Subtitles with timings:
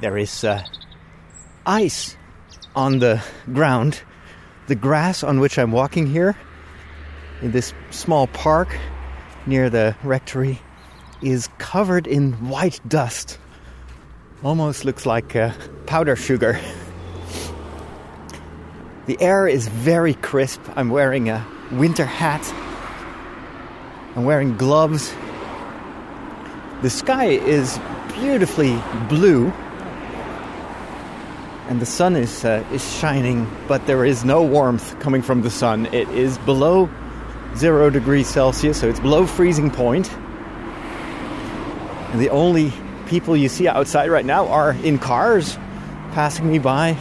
[0.00, 0.64] There is uh,
[1.66, 2.16] ice
[2.74, 4.00] on the ground.
[4.66, 6.36] The grass on which I'm walking here
[7.42, 8.74] in this small park
[9.44, 10.58] near the rectory
[11.20, 13.38] is covered in white dust.
[14.42, 15.52] Almost looks like uh,
[15.86, 16.58] powder sugar.
[19.06, 20.60] The air is very crisp.
[20.76, 22.46] I'm wearing a winter hat.
[24.14, 25.12] I'm wearing gloves.
[26.82, 27.80] The sky is
[28.14, 29.52] beautifully blue.
[31.70, 35.50] And the sun is, uh, is shining, but there is no warmth coming from the
[35.50, 35.86] sun.
[35.94, 36.90] It is below
[37.56, 40.12] zero degrees Celsius, so it's below freezing point.
[42.10, 42.72] And the only
[43.06, 45.56] people you see outside right now are in cars
[46.10, 46.96] passing me by,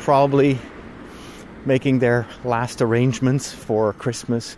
[0.00, 0.58] probably
[1.64, 4.56] making their last arrangements for Christmas.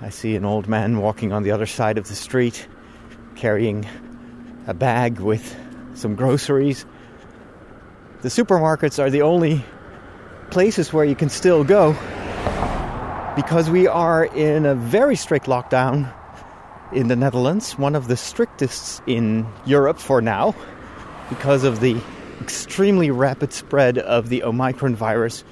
[0.00, 2.68] I see an old man walking on the other side of the street
[3.34, 3.84] carrying
[4.68, 5.56] a bag with
[5.94, 6.86] some groceries.
[8.22, 9.64] The supermarkets are the only
[10.50, 11.90] places where you can still go
[13.34, 16.08] because we are in a very strict lockdown
[16.92, 20.54] in the Netherlands, one of the strictest in Europe for now,
[21.30, 22.00] because of the
[22.40, 25.42] extremely rapid spread of the Omicron virus.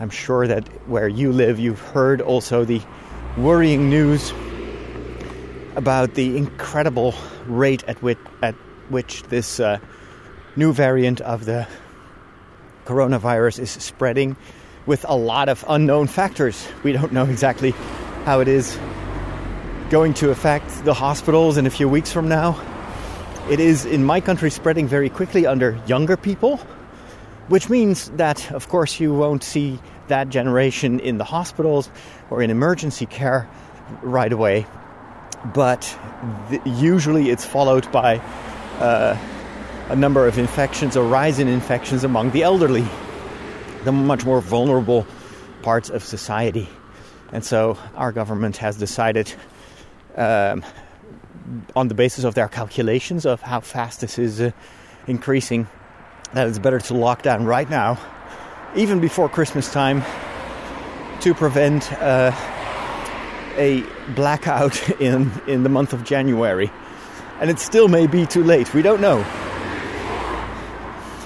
[0.00, 2.80] I'm sure that where you live, you've heard also the
[3.36, 4.32] worrying news
[5.76, 7.14] about the incredible
[7.46, 8.54] rate at which, at
[8.88, 9.78] which this uh,
[10.56, 11.68] new variant of the
[12.84, 14.36] coronavirus is spreading
[14.86, 16.66] with a lot of unknown factors.
[16.82, 17.70] We don't know exactly
[18.24, 18.78] how it is
[19.90, 22.60] going to affect the hospitals in a few weeks from now.
[23.50, 26.56] It is in my country spreading very quickly under younger people,
[27.48, 31.90] which means that, of course, you won't see that generation in the hospitals
[32.30, 33.48] or in emergency care
[34.02, 34.66] right away.
[35.52, 35.96] But
[36.48, 38.18] th- usually it's followed by
[38.78, 39.18] uh,
[39.88, 42.86] a number of infections, a rise in infections among the elderly
[43.84, 45.06] the much more vulnerable
[45.62, 46.68] parts of society.
[47.32, 49.32] And so our government has decided,
[50.16, 50.64] um,
[51.76, 54.50] on the basis of their calculations of how fast this is uh,
[55.06, 55.68] increasing,
[56.32, 57.98] that it's better to lock down right now,
[58.74, 60.02] even before Christmas time,
[61.20, 62.32] to prevent uh,
[63.56, 66.70] a blackout in, in the month of January.
[67.40, 69.24] And it still may be too late, we don't know.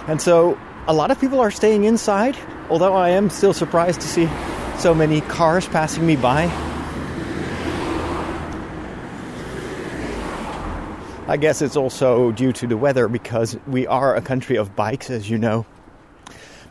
[0.09, 2.35] And so a lot of people are staying inside,
[2.71, 4.27] although I am still surprised to see
[4.79, 6.45] so many cars passing me by.
[11.29, 15.11] I guess it's also due to the weather because we are a country of bikes,
[15.11, 15.67] as you know.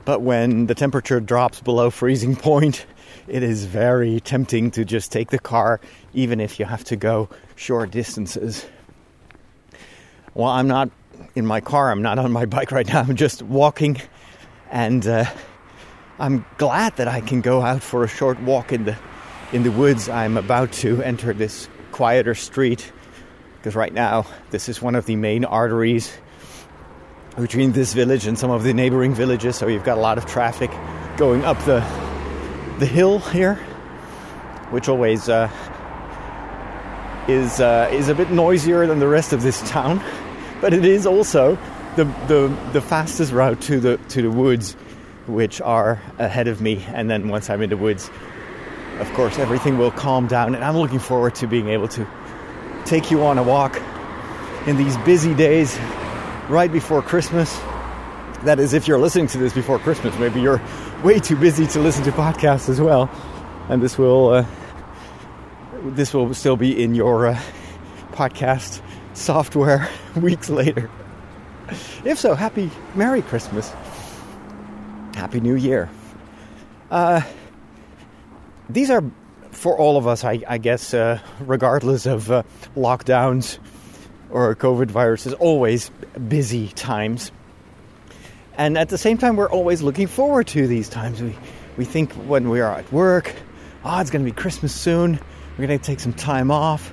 [0.03, 2.87] But when the temperature drops below freezing point,
[3.27, 5.79] it is very tempting to just take the car,
[6.15, 8.65] even if you have to go short distances.
[10.33, 10.89] Well, I'm not
[11.35, 11.91] in my car.
[11.91, 13.01] I'm not on my bike right now.
[13.01, 14.01] I'm just walking,
[14.71, 15.25] and uh,
[16.19, 18.97] I'm glad that I can go out for a short walk in the
[19.53, 20.09] in the woods.
[20.09, 22.91] I'm about to enter this quieter street
[23.57, 26.11] because right now this is one of the main arteries
[27.37, 29.55] between this village and some of the neighboring villages.
[29.55, 30.71] So you've got a lot of traffic
[31.17, 31.79] going up the
[32.79, 33.55] the hill here,
[34.71, 35.49] which always uh,
[37.27, 40.01] is uh, is a bit noisier than the rest of this town
[40.61, 41.57] but it is also
[41.95, 44.73] the, the, the fastest route to the, to the woods,
[45.27, 46.85] which are ahead of me.
[46.89, 48.09] And then once I'm in the woods,
[48.99, 50.55] of course, everything will calm down.
[50.55, 52.07] And I'm looking forward to being able to
[52.85, 53.81] take you on a walk
[54.65, 55.77] in these busy days
[56.49, 57.59] right before Christmas.
[58.43, 60.61] That is, if you're listening to this before Christmas, maybe you're
[61.03, 63.09] way too busy to listen to podcasts as well.
[63.69, 64.45] And this will uh,
[65.83, 67.39] this will still be in your uh,
[68.11, 68.81] podcast
[69.17, 70.89] software weeks later.
[72.05, 73.73] If so, happy Merry Christmas.
[75.15, 75.89] Happy New Year.
[76.89, 77.21] Uh,
[78.69, 79.03] these are
[79.51, 82.43] for all of us, I, I guess, uh, regardless of uh,
[82.75, 83.57] lockdowns
[84.29, 85.89] or COVID viruses, always
[86.27, 87.31] busy times.
[88.55, 91.21] And at the same time, we're always looking forward to these times.
[91.21, 91.35] We,
[91.77, 93.33] we think when we are at work,
[93.83, 95.19] oh, it's going to be Christmas soon.
[95.57, 96.91] We're going to take some time off.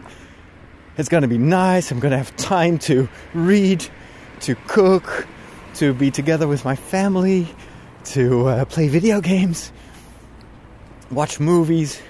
[0.96, 1.91] It's going to be nice.
[1.91, 3.85] I'm going to have time to read,
[4.41, 5.26] to cook,
[5.75, 7.49] to be together with my family,
[8.05, 9.73] to uh, play video games,
[11.11, 12.00] watch movies.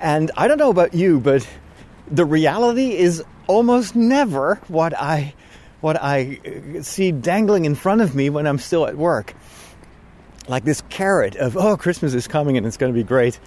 [0.00, 1.46] And I don't know about you, but
[2.10, 5.34] the reality is almost never what I
[5.80, 9.34] what I uh, see dangling in front of me when I'm still at work.
[10.48, 13.38] Like this carrot of oh Christmas is coming and it's going to be great.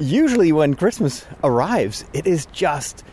[0.00, 3.04] Usually when Christmas arrives, it is just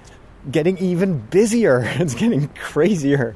[0.51, 1.81] getting even busier.
[1.99, 3.35] It's getting crazier.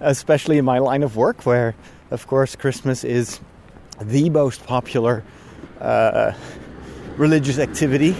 [0.00, 1.74] especially in my line of work, where,
[2.10, 3.40] of course, Christmas is
[4.00, 5.24] the most popular
[5.80, 6.32] uh,
[7.16, 8.14] religious activity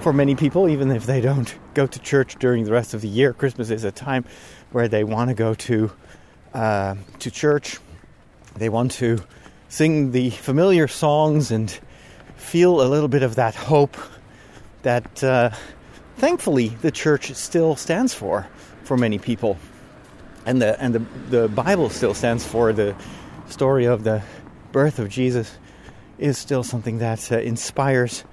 [0.00, 3.08] for many people, even if they don't go to church during the rest of the
[3.08, 3.32] year.
[3.32, 4.24] Christmas is a time
[4.72, 5.90] where they want to go to
[6.54, 7.78] uh, to church.
[8.56, 9.18] They want to
[9.68, 11.70] sing the familiar songs and
[12.36, 13.96] feel a little bit of that hope
[14.82, 15.50] that, uh,
[16.20, 18.46] thankfully, the church still stands for
[18.84, 19.56] for many people,
[20.44, 20.98] and the and the
[21.30, 22.94] the Bible still stands for the
[23.48, 24.22] story of the
[24.70, 25.58] birth of Jesus
[26.18, 28.24] is still something that uh, inspires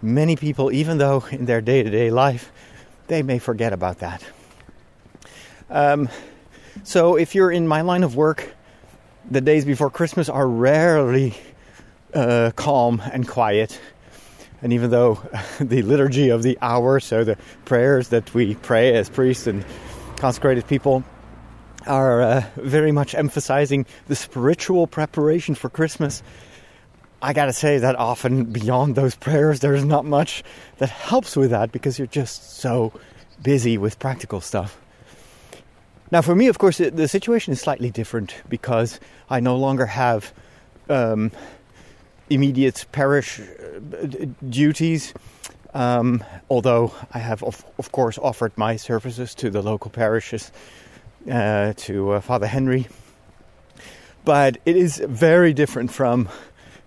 [0.00, 2.50] many people, even though in their day to day life
[3.06, 4.24] they may forget about that.
[5.68, 6.08] Um,
[6.82, 8.54] so, if you're in my line of work,
[9.30, 11.34] the days before Christmas are rarely
[12.14, 13.78] uh, calm and quiet.
[14.64, 15.20] And even though
[15.60, 19.64] the liturgy of the hour, so the prayers that we pray as priests and
[20.16, 21.04] consecrated people,
[21.86, 26.22] are uh, very much emphasizing the spiritual preparation for Christmas,
[27.20, 30.42] I gotta say that often beyond those prayers, there's not much
[30.78, 32.92] that helps with that because you're just so
[33.42, 34.80] busy with practical stuff.
[36.10, 40.32] Now, for me, of course, the situation is slightly different because I no longer have
[40.88, 41.32] um,
[42.30, 45.14] immediate parish uh, duties.
[45.72, 50.52] Um, although I have, of, of, course, offered my services to the local parishes,
[51.30, 52.86] uh, to uh, Father Henry.
[54.24, 56.28] But it is very different from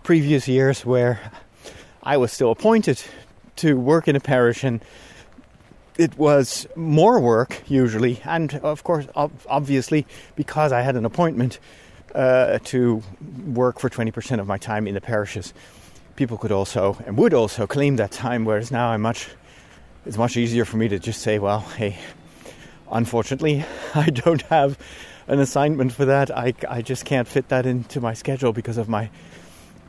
[0.04, 1.20] previous years where
[2.02, 3.04] I was still appointed
[3.58, 4.82] to work in a parish and
[5.98, 10.06] it was more work usually, and of course, obviously,
[10.36, 11.60] because I had an appointment
[12.16, 13.02] uh, to
[13.46, 15.54] work for 20% of my time in the parishes,
[16.16, 18.46] people could also and would also claim that time.
[18.46, 19.30] Whereas now, I'm much
[20.06, 21.98] it's much easier for me to just say, well, hey,
[22.90, 23.66] unfortunately,
[23.96, 24.80] I don't have
[25.28, 26.36] an assignment for that.
[26.36, 29.10] I, I just can't fit that into my schedule because of my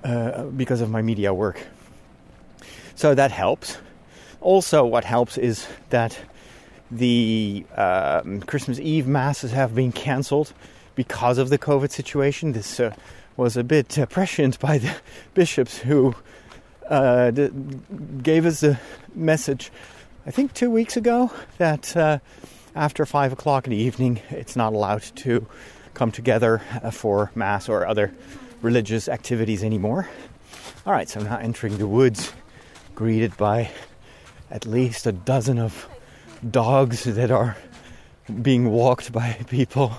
[0.05, 1.61] uh, because of my media work.
[2.94, 3.79] So that helps.
[4.41, 6.19] Also, what helps is that
[6.91, 10.53] the um, Christmas Eve masses have been cancelled
[10.99, 12.50] because of the COVID situation.
[12.55, 12.93] This uh,
[13.37, 14.97] was a bit prescient by the
[15.35, 16.17] bishops who
[16.91, 17.50] uh, d-
[18.21, 18.81] gave us a
[19.15, 19.71] message,
[20.27, 22.19] I think two weeks ago, that uh,
[22.75, 25.47] after five o'clock in the evening, it's not allowed to
[25.95, 28.12] come together uh, for mass or other
[28.61, 30.09] religious activities anymore.
[30.85, 32.33] All right, so I'm now entering the woods,
[32.97, 33.71] greeted by
[34.51, 35.89] at least a dozen of
[36.51, 37.56] dogs that are
[38.43, 39.93] being walked by people.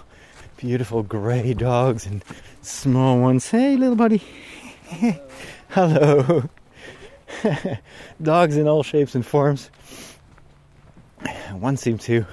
[0.60, 2.22] Beautiful gray dogs and
[2.62, 3.50] small ones.
[3.50, 4.22] Hey, little buddy.
[5.70, 6.50] Hello.
[8.22, 9.70] dogs in all shapes and forms.
[11.54, 12.26] One seemed to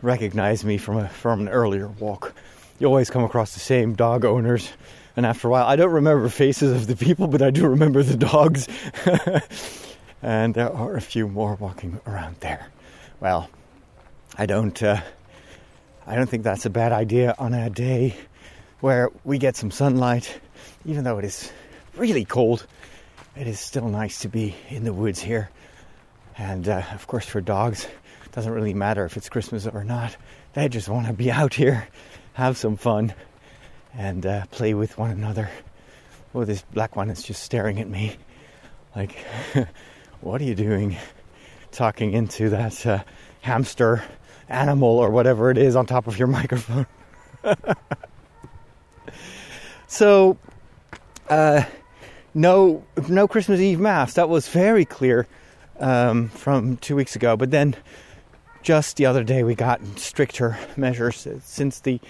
[0.00, 2.34] recognize me from a from an earlier walk.
[2.78, 4.72] You always come across the same dog owners
[5.14, 8.02] and after a while, I don't remember faces of the people, but I do remember
[8.02, 8.68] the dogs.
[10.22, 12.68] and there are a few more walking around there.
[13.20, 13.50] Well,
[14.38, 14.82] I don't.
[14.82, 15.02] Uh,
[16.08, 18.14] I don't think that's a bad idea on a day
[18.78, 20.38] where we get some sunlight,
[20.84, 21.50] even though it is
[21.96, 22.64] really cold.
[23.34, 25.50] It is still nice to be in the woods here,
[26.38, 27.88] and uh, of course, for dogs,
[28.24, 30.16] it doesn't really matter if it's Christmas or not.
[30.52, 31.88] They just want to be out here,
[32.34, 33.12] have some fun,
[33.92, 35.50] and uh, play with one another.
[36.34, 38.16] Oh, this black one is just staring at me
[38.94, 39.16] like,
[40.20, 40.96] what are you doing?
[41.72, 43.02] Talking into that uh,
[43.40, 44.04] hamster
[44.48, 46.86] animal or whatever it is on top of your microphone.
[49.86, 50.38] so,
[51.28, 51.64] uh,
[52.34, 54.14] no, no Christmas Eve mass.
[54.14, 55.26] That was very clear
[55.80, 57.36] um, from two weeks ago.
[57.36, 57.76] But then,
[58.62, 62.00] just the other day, we got stricter measures since the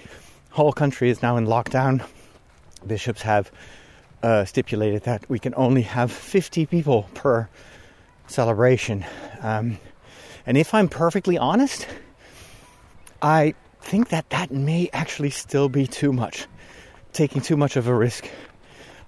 [0.50, 2.05] whole country is now in lockdown.
[2.87, 3.50] Bishops have
[4.23, 7.49] uh, stipulated that we can only have 50 people per
[8.26, 9.05] celebration.
[9.43, 9.78] Um,
[10.47, 11.87] and if I'm perfectly honest,
[13.23, 16.46] I think that that may actually still be too much,
[17.12, 18.28] taking too much of a risk.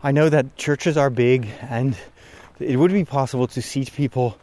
[0.02, 1.96] I know that churches are big and
[2.60, 4.38] it would be possible to seat people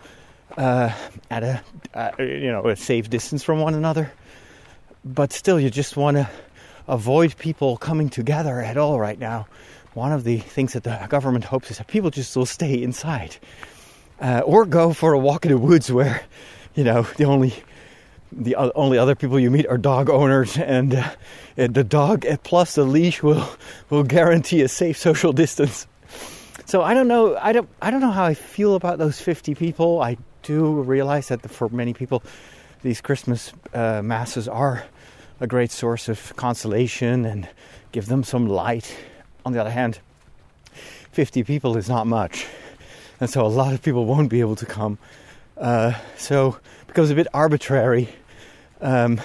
[0.57, 0.93] uh,
[1.29, 1.61] at a
[1.93, 4.11] uh, you know a safe distance from one another,
[5.03, 6.29] but still, you just want to
[6.87, 9.47] avoid people coming together at all right now.
[9.93, 13.37] One of the things that the government hopes is that people just will stay inside
[14.19, 16.21] uh, or go for a walk in the woods where,
[16.75, 17.53] you know, the only
[18.31, 21.09] the only other people you meet are dog owners, and, uh,
[21.57, 23.47] and the dog plus the leash will
[23.89, 25.87] will guarantee a safe social distance.
[26.65, 27.37] So I don't know.
[27.37, 27.69] I don't.
[27.81, 30.01] I don't know how I feel about those 50 people.
[30.01, 32.23] I do realize that for many people,
[32.81, 34.83] these Christmas uh, masses are
[35.39, 37.47] a great source of consolation and
[37.91, 38.95] give them some light.
[39.45, 39.99] On the other hand,
[41.11, 42.47] 50 people is not much.
[43.19, 44.97] And so a lot of people won't be able to come.
[45.57, 46.57] Uh, so
[46.95, 48.07] becomes a bit arbitrary
[48.79, 49.19] um,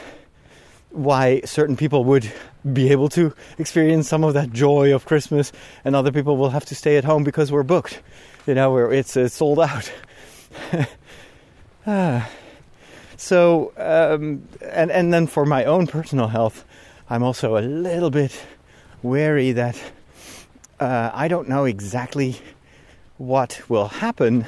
[0.90, 2.28] why certain people would
[2.72, 5.52] be able to experience some of that joy of Christmas,
[5.84, 8.02] and other people will have to stay at home because we're booked.
[8.44, 9.92] You know, it's, it's sold out.
[11.86, 12.28] ah.
[13.16, 16.64] So, um, and and then for my own personal health,
[17.08, 18.36] I'm also a little bit
[19.00, 19.80] wary that
[20.80, 22.36] uh, I don't know exactly
[23.16, 24.44] what will happen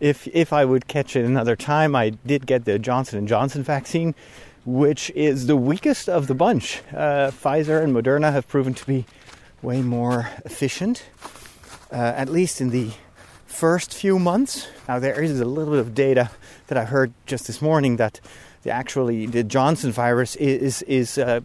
[0.00, 1.94] if if I would catch it another time.
[1.94, 4.14] I did get the Johnson and Johnson vaccine,
[4.64, 6.82] which is the weakest of the bunch.
[6.92, 9.06] Uh, Pfizer and Moderna have proven to be
[9.62, 11.04] way more efficient,
[11.90, 12.90] uh, at least in the
[13.46, 14.68] first few months.
[14.86, 16.30] Now there is a little bit of data
[16.68, 18.20] that I heard just this morning that
[18.62, 21.40] the actually the Johnson virus is is uh,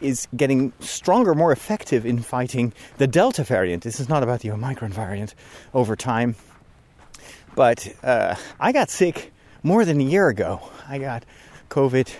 [0.00, 3.82] is getting stronger, more effective in fighting the Delta variant.
[3.82, 5.34] This is not about the Omicron variant
[5.72, 6.36] over time.
[7.54, 9.32] But uh, I got sick
[9.62, 10.60] more than a year ago.
[10.88, 11.24] I got
[11.70, 12.12] COVID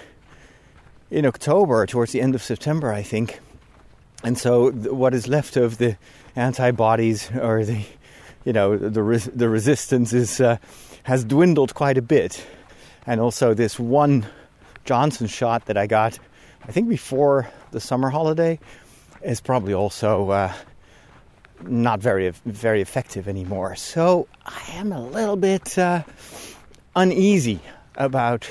[1.11, 3.41] in October, towards the end of September, I think.
[4.23, 5.97] And so, what is left of the
[6.35, 7.85] antibodies or the,
[8.45, 10.57] you know, the res- the resistance is uh,
[11.03, 12.45] has dwindled quite a bit.
[13.07, 14.27] And also, this one
[14.85, 16.19] Johnson shot that I got,
[16.67, 18.59] I think before the summer holiday,
[19.23, 20.53] is probably also uh,
[21.67, 23.77] not very very effective anymore.
[23.77, 26.03] So I am a little bit uh,
[26.97, 27.61] uneasy
[27.97, 28.49] about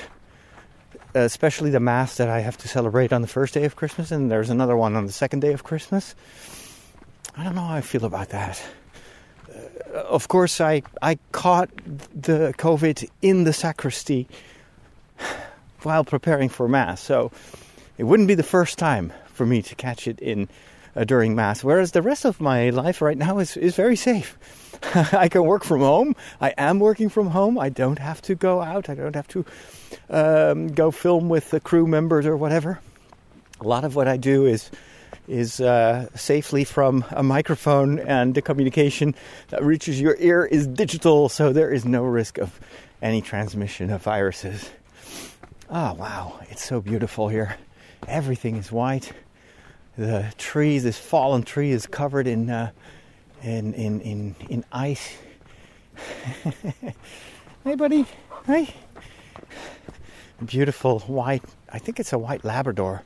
[1.14, 4.30] especially the mass that I have to celebrate on the first day of Christmas, and
[4.30, 6.14] there's another one on the second day of Christmas.
[7.36, 8.62] I don't know how I feel about that.
[9.48, 11.70] Uh, of course, I, I caught
[12.14, 14.28] the COVID in the sacristy
[15.82, 17.30] while preparing for Mass, so
[17.96, 20.48] it wouldn't be the first time for me to catch it in
[20.96, 24.38] uh, during Mass, whereas the rest of my life right now is, is very safe.
[25.12, 26.16] I can work from home.
[26.40, 27.58] I am working from home.
[27.58, 28.88] I don't have to go out.
[28.88, 29.44] I don't have to
[30.10, 32.80] um, go film with the crew members or whatever.
[33.60, 34.70] A lot of what I do is
[35.26, 39.14] is uh, safely from a microphone, and the communication
[39.48, 42.60] that reaches your ear is digital, so there is no risk of
[43.00, 44.68] any transmission of viruses.
[45.70, 47.56] Oh wow, it's so beautiful here.
[48.06, 49.12] Everything is white.
[49.96, 52.70] The trees, this fallen tree, is covered in uh,
[53.42, 55.16] in in in in ice.
[57.64, 58.06] hey, buddy.
[58.46, 58.74] Hey
[60.44, 63.02] beautiful white, I think it's a white Labrador.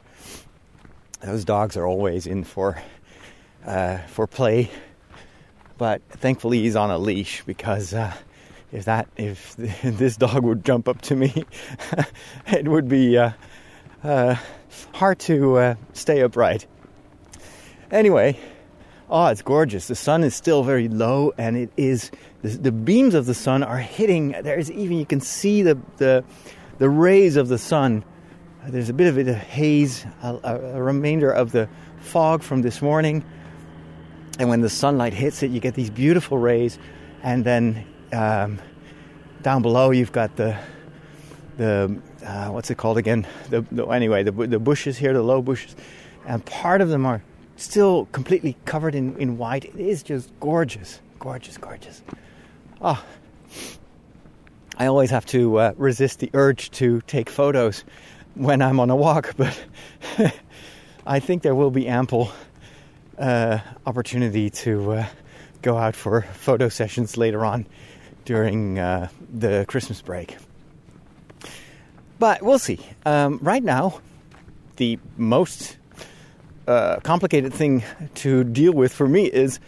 [1.21, 2.81] Those dogs are always in for
[3.67, 4.71] uh, for play,
[5.77, 8.13] but thankfully he's on a leash because uh,
[8.73, 11.45] if that if this dog would jump up to me,
[12.47, 13.31] it would be uh,
[14.03, 14.37] uh
[14.93, 16.67] hard to uh, stay upright.
[17.91, 18.39] Anyway,
[19.09, 19.89] oh, it's gorgeous.
[19.89, 22.11] The sun is still very low, and it is
[22.43, 24.35] the, the beams of the sun are hitting.
[24.43, 26.25] There's even you can see the the
[26.79, 28.05] the rays of the sun.
[28.67, 31.69] There's a bit of a haze, a, a remainder of the
[32.01, 33.25] fog from this morning.
[34.39, 36.79] And when the sunlight hits it, you get these beautiful rays.
[37.23, 38.61] And then um,
[39.43, 40.59] down below, you've got the
[41.57, 43.27] the uh, what's it called again?
[43.49, 45.75] The, the, anyway, the the bushes here, the low bushes,
[46.27, 47.23] and part of them are
[47.59, 49.65] still completely covered in, in white.
[49.67, 52.03] It is just gorgeous, gorgeous, gorgeous.
[52.81, 53.05] Oh,
[54.79, 57.85] I always have to uh, resist the urge to take photos
[58.35, 59.61] when I'm on a walk, but
[61.07, 62.31] I think there will be ample
[63.19, 65.07] uh, opportunity to uh,
[65.63, 67.67] go out for photo sessions later on
[68.25, 70.37] during uh, the Christmas break.
[72.21, 72.79] But we'll see.
[73.07, 74.01] Um, right now,
[74.77, 75.78] the most
[77.03, 77.83] complicated thing
[78.17, 79.59] to deal with for me is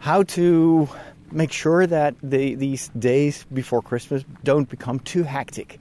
[0.00, 0.88] how to
[1.30, 5.78] make sure that the, these days before Christmas don't become too hectic.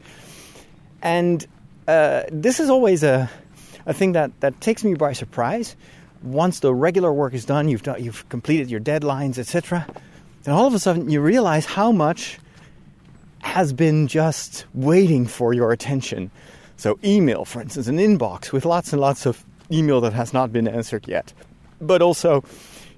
[1.02, 1.46] And
[1.88, 3.30] uh, this is always a,
[3.86, 5.76] a thing that, that takes me by surprise.
[6.22, 9.88] Once the regular work is done, you've done, you've completed your deadlines, etc.
[10.44, 12.40] Then all of a sudden you realize how much
[13.40, 16.30] has been just waiting for your attention.
[16.76, 20.52] So email, for instance, an inbox with lots and lots of email that has not
[20.52, 21.34] been answered yet.
[21.80, 22.44] But also,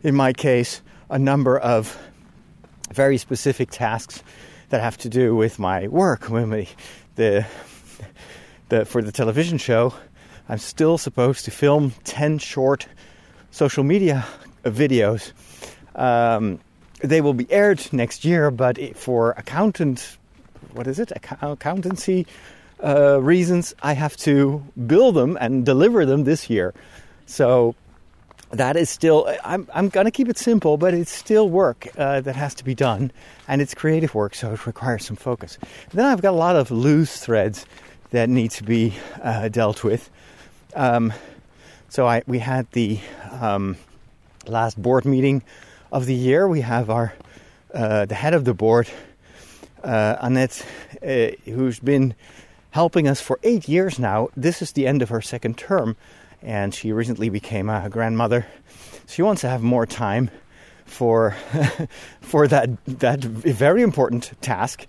[0.03, 1.97] in my case, a number of
[2.93, 4.23] very specific tasks
[4.69, 6.29] that have to do with my work.
[6.29, 6.69] When we,
[7.15, 7.45] the,
[8.69, 9.93] the, for the television show,
[10.47, 12.87] I'm still supposed to film 10 short
[13.51, 14.25] social media
[14.63, 15.31] videos.
[15.95, 16.59] Um,
[17.01, 20.17] they will be aired next year, but for accountant,
[20.73, 21.11] what is it?
[21.41, 22.27] accountancy
[22.83, 26.73] uh, reasons, I have to build them and deliver them this year.
[27.25, 27.75] So
[28.51, 32.21] that is still, I'm, I'm going to keep it simple, but it's still work uh,
[32.21, 33.11] that has to be done.
[33.47, 35.57] And it's creative work, so it requires some focus.
[35.91, 37.65] Then I've got a lot of loose threads
[38.11, 40.09] that need to be uh, dealt with.
[40.75, 41.13] Um,
[41.89, 42.99] so I, we had the
[43.31, 43.77] um,
[44.47, 45.43] last board meeting
[45.91, 46.47] of the year.
[46.47, 47.13] We have our
[47.73, 48.89] uh, the head of the board,
[49.83, 50.65] uh, Annette,
[51.45, 52.15] who's been
[52.71, 54.29] helping us for eight years now.
[54.35, 55.95] This is the end of her second term,
[56.41, 58.45] and she recently became a grandmother.
[59.07, 60.29] She wants to have more time
[60.85, 61.35] for
[62.21, 64.85] for that that very important task.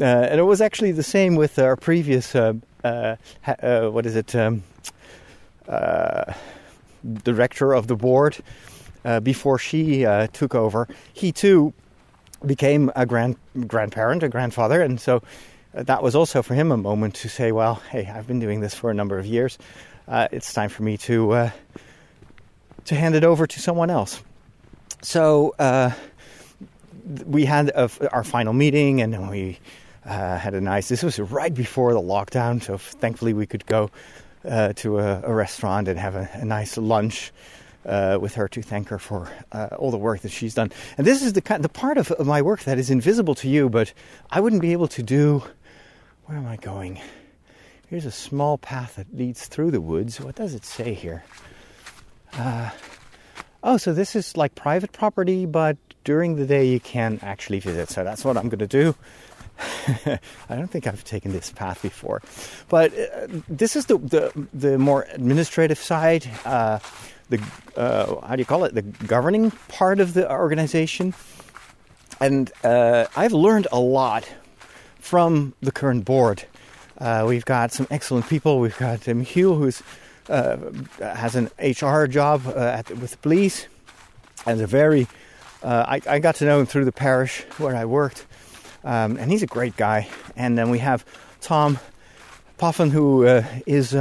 [0.00, 3.16] Uh, and it was actually the same with our previous uh, uh,
[3.62, 4.62] uh what is it um,
[5.68, 6.32] uh,
[7.24, 8.36] director of the board
[9.04, 10.88] uh, before she took over.
[11.12, 11.72] He too
[12.46, 15.22] became a grand grandparent, a grandfather, and so
[15.72, 18.74] that was also for him a moment to say, "Well, hey, I've been doing this
[18.74, 19.58] for a number of years.
[20.08, 21.50] Uh, it's time for me to uh,
[22.86, 24.22] to hand it over to someone else."
[25.02, 25.92] So uh,
[27.24, 29.58] we had a, our final meeting, and we
[30.04, 30.88] uh, had a nice.
[30.88, 33.90] This was right before the lockdown, so thankfully we could go
[34.44, 37.32] uh, to a, a, restaurant and have a, a nice lunch
[37.84, 40.72] uh, with her to thank her for uh, all the work that she's done.
[40.98, 43.68] And this is the kind, the part of, my work that is invisible to you,
[43.68, 43.92] but
[44.30, 45.42] I wouldn't be able to do.
[46.30, 47.00] Where am I going?
[47.88, 50.20] Here's a small path that leads through the woods.
[50.20, 51.24] What does it say here?
[52.34, 52.70] Uh,
[53.64, 57.88] oh, so this is like private property, but during the day you can actually visit.
[57.88, 58.94] So that's what I'm going to do.
[60.48, 62.22] I don't think I've taken this path before,
[62.68, 66.30] but uh, this is the, the, the more administrative side.
[66.44, 66.78] Uh,
[67.28, 67.42] the
[67.76, 71.12] uh, how do you call it the governing part of the organization,
[72.20, 74.28] and uh, I've learned a lot
[75.00, 76.44] from the current board.
[76.98, 78.60] Uh, we've got some excellent people.
[78.60, 79.82] We've got um, Hugh, who's
[80.28, 80.58] uh,
[81.00, 83.66] has an HR job uh, at, with police,
[84.46, 85.08] and a very
[85.62, 88.26] uh, I, I, got to know him through the parish where I worked,
[88.84, 90.08] um, and he's a great guy.
[90.36, 91.04] And then we have
[91.40, 91.78] Tom
[92.58, 93.24] Poffin, who
[93.66, 93.94] is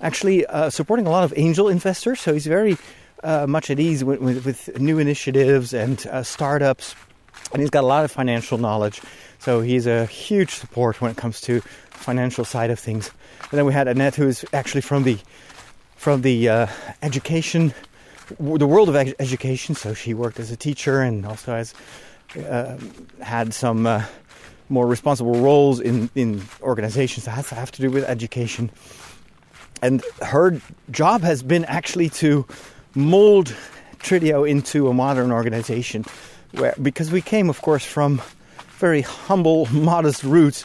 [0.00, 2.20] actually uh, supporting a lot of angel investors.
[2.20, 2.76] So he's very
[3.22, 6.94] uh, much at ease with, with, with new initiatives and uh, startups,
[7.52, 9.00] and he's got a lot of financial knowledge.
[9.46, 13.12] So he's a huge support when it comes to financial side of things.
[13.42, 15.18] And then we had Annette, who is actually from the
[15.94, 16.66] from the uh,
[17.00, 17.72] education,
[18.40, 19.76] the world of ed- education.
[19.76, 21.74] So she worked as a teacher and also has
[22.36, 22.76] uh,
[23.22, 24.02] had some uh,
[24.68, 28.68] more responsible roles in in organizations that have to have to do with education
[29.80, 32.44] and her job has been actually to
[32.96, 33.54] mold
[34.00, 36.04] Trideo into a modern organization,
[36.52, 38.20] where because we came, of course, from
[38.78, 40.64] very humble, modest roots,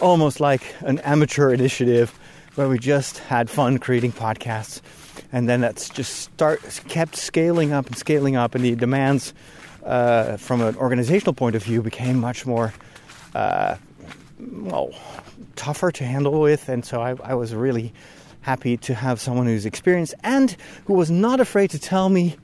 [0.00, 2.18] almost like an amateur initiative,
[2.54, 4.80] where we just had fun creating podcasts,
[5.32, 9.32] and then that's just start kept scaling up and scaling up, and the demands
[9.84, 12.72] uh, from an organizational point of view became much more.
[13.34, 13.76] Uh,
[14.40, 14.90] well,
[15.56, 17.92] tougher to handle with, and so I, I was really
[18.42, 22.36] happy to have someone who's experienced and who was not afraid to tell me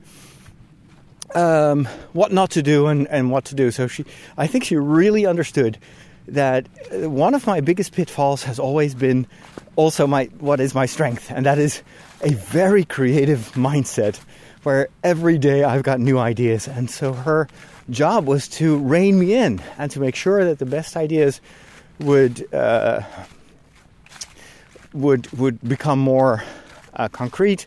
[1.33, 3.71] um, what not to do and, and what to do.
[3.71, 4.05] So she,
[4.37, 5.77] I think she really understood
[6.27, 9.27] that one of my biggest pitfalls has always been
[9.75, 11.81] also my what is my strength, and that is
[12.21, 14.19] a very creative mindset
[14.63, 16.67] where every day I've got new ideas.
[16.67, 17.47] And so her
[17.89, 21.39] job was to rein me in and to make sure that the best ideas
[21.99, 23.01] would uh,
[24.93, 26.43] would would become more
[26.95, 27.65] uh, concrete,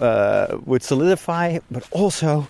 [0.00, 2.46] uh, would solidify, but also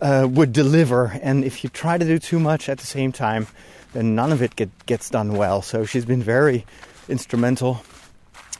[0.00, 1.18] uh, would deliver.
[1.22, 3.46] And if you try to do too much at the same time,
[3.92, 5.62] then none of it get, gets done well.
[5.62, 6.64] So she's been very
[7.08, 7.82] instrumental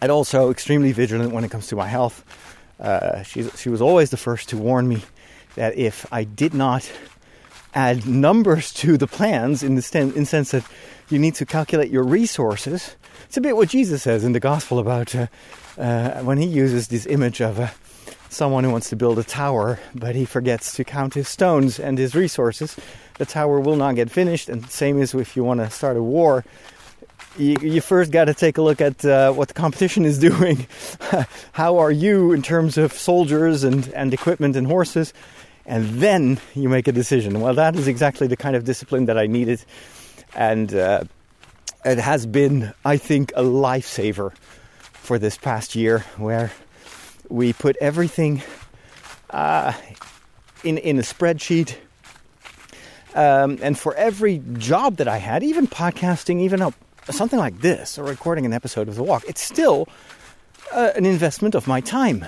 [0.00, 2.24] and also extremely vigilant when it comes to my health.
[2.78, 5.02] Uh, she she was always the first to warn me
[5.54, 6.90] that if I did not
[7.72, 10.64] add numbers to the plans in the in sense that
[11.08, 14.78] you need to calculate your resources it's a bit what Jesus says in the gospel
[14.78, 15.26] about uh,
[15.76, 17.68] uh, when he uses this image of uh,
[18.34, 21.96] someone who wants to build a tower, but he forgets to count his stones and
[21.96, 22.76] his resources.
[23.18, 26.02] The tower will not get finished, and same is if you want to start a
[26.02, 26.44] war.
[27.38, 30.66] You, you first got to take a look at uh, what the competition is doing.
[31.52, 35.12] How are you in terms of soldiers and, and equipment and horses?
[35.66, 37.40] And then you make a decision.
[37.40, 39.64] Well, that is exactly the kind of discipline that I needed.
[40.34, 41.04] And uh,
[41.84, 44.34] it has been, I think, a lifesaver
[44.92, 46.52] for this past year where
[47.34, 48.42] we put everything
[49.30, 49.72] uh,
[50.62, 51.74] in, in a spreadsheet.
[53.12, 56.74] Um, and for every job that I had, even podcasting, even though
[57.10, 59.88] something like this, or recording an episode of The Walk, it's still
[60.72, 62.24] uh, an investment of my time.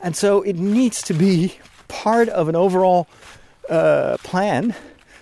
[0.00, 3.08] And so it needs to be part of an overall
[3.70, 4.74] uh, plan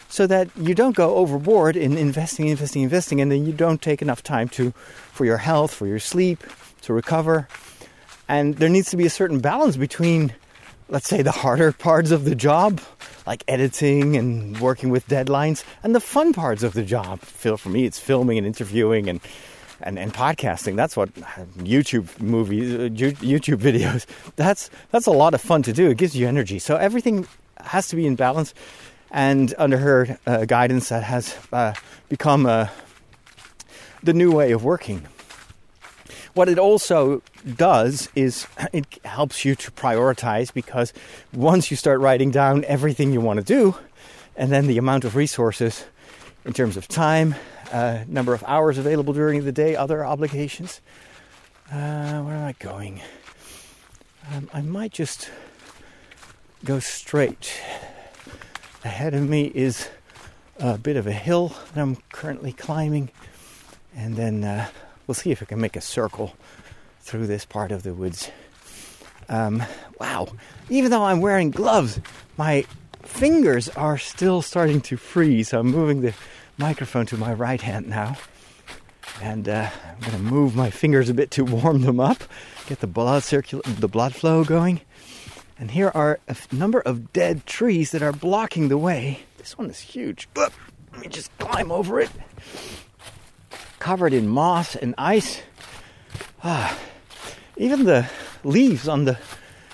[0.08, 4.02] so that you don't go overboard in investing, investing, investing, and then you don't take
[4.02, 4.72] enough time to
[5.12, 6.42] for your health, for your sleep,
[6.82, 7.46] to recover.
[8.28, 10.34] And there needs to be a certain balance between,
[10.88, 12.80] let's say, the harder parts of the job,
[13.26, 17.20] like editing and working with deadlines, and the fun parts of the job.
[17.20, 19.20] Feel for me, it's filming and interviewing and
[19.80, 20.76] and, and podcasting.
[20.76, 21.12] That's what
[21.58, 24.06] YouTube movies, uh, YouTube videos.
[24.36, 25.90] That's that's a lot of fun to do.
[25.90, 26.58] It gives you energy.
[26.58, 27.26] So everything
[27.62, 28.54] has to be in balance.
[29.10, 31.74] And under her uh, guidance, that has uh,
[32.08, 32.68] become uh,
[34.02, 35.06] the new way of working.
[36.36, 37.22] What it also
[37.56, 40.92] does is it helps you to prioritize because
[41.32, 43.74] once you start writing down everything you want to do,
[44.36, 45.86] and then the amount of resources
[46.44, 47.36] in terms of time,
[47.72, 50.82] uh, number of hours available during the day, other obligations.
[51.72, 53.00] Uh, where am I going?
[54.30, 55.30] Um, I might just
[56.66, 57.58] go straight.
[58.84, 59.88] Ahead of me is
[60.58, 63.08] a bit of a hill that I'm currently climbing,
[63.96, 64.68] and then uh,
[65.06, 66.34] we'll see if I can make a circle
[67.00, 68.30] through this part of the woods.
[69.28, 69.62] Um,
[70.00, 70.28] wow,
[70.68, 72.00] even though I'm wearing gloves,
[72.36, 72.64] my
[73.02, 75.48] fingers are still starting to freeze.
[75.48, 76.14] So I'm moving the
[76.58, 78.16] microphone to my right hand now.
[79.22, 82.22] And uh, I'm going to move my fingers a bit to warm them up,
[82.66, 84.80] get the blood circul- the blood flow going.
[85.58, 89.20] And here are a number of dead trees that are blocking the way.
[89.38, 90.28] This one is huge.
[90.36, 90.52] Let
[91.00, 92.10] me just climb over it
[93.86, 95.40] covered in moss and ice.
[96.42, 96.76] Ah,
[97.56, 98.04] even the
[98.42, 99.16] leaves on the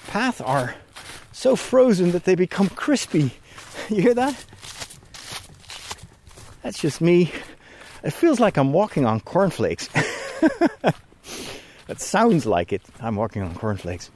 [0.08, 0.74] path are
[1.32, 3.30] so frozen that they become crispy.
[3.88, 4.36] You hear that?
[6.62, 7.32] That's just me.
[8.04, 9.88] It feels like I'm walking on cornflakes.
[11.86, 12.82] that sounds like it.
[13.00, 14.10] I'm walking on cornflakes.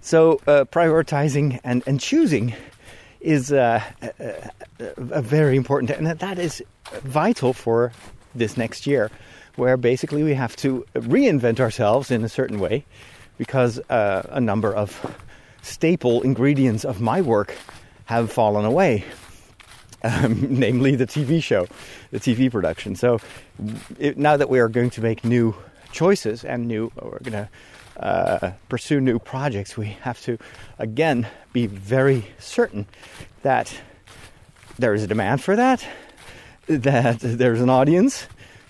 [0.00, 2.54] So, uh, prioritizing and, and choosing
[3.20, 6.62] is uh, a, a, a, very important, and that is
[7.04, 7.92] vital for
[8.34, 9.10] this next year,
[9.56, 12.84] where basically we have to reinvent ourselves in a certain way
[13.36, 15.16] because uh, a number of
[15.62, 17.54] staple ingredients of my work
[18.06, 19.04] have fallen away.
[20.02, 21.66] Um, namely, the TV show,
[22.10, 22.94] the TV production.
[22.94, 23.18] So,
[23.98, 25.56] it, now that we are going to make new
[25.92, 27.48] choices and new, we're going to
[27.98, 30.38] uh, pursue new projects, we have to
[30.78, 32.86] again be very certain
[33.42, 33.74] that
[34.78, 35.84] there is a demand for that
[36.68, 38.28] that there's an audience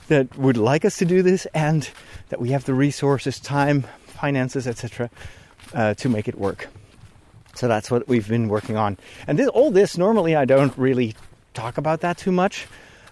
[0.09, 1.91] that would like us to do this and
[2.31, 5.11] that we have the resources, time, finances, etc.,
[5.75, 6.69] uh, to make it work.
[7.55, 8.97] So that's what we've been working on.
[9.27, 11.15] And this, all this, normally I don't really
[11.55, 12.67] talk about that too much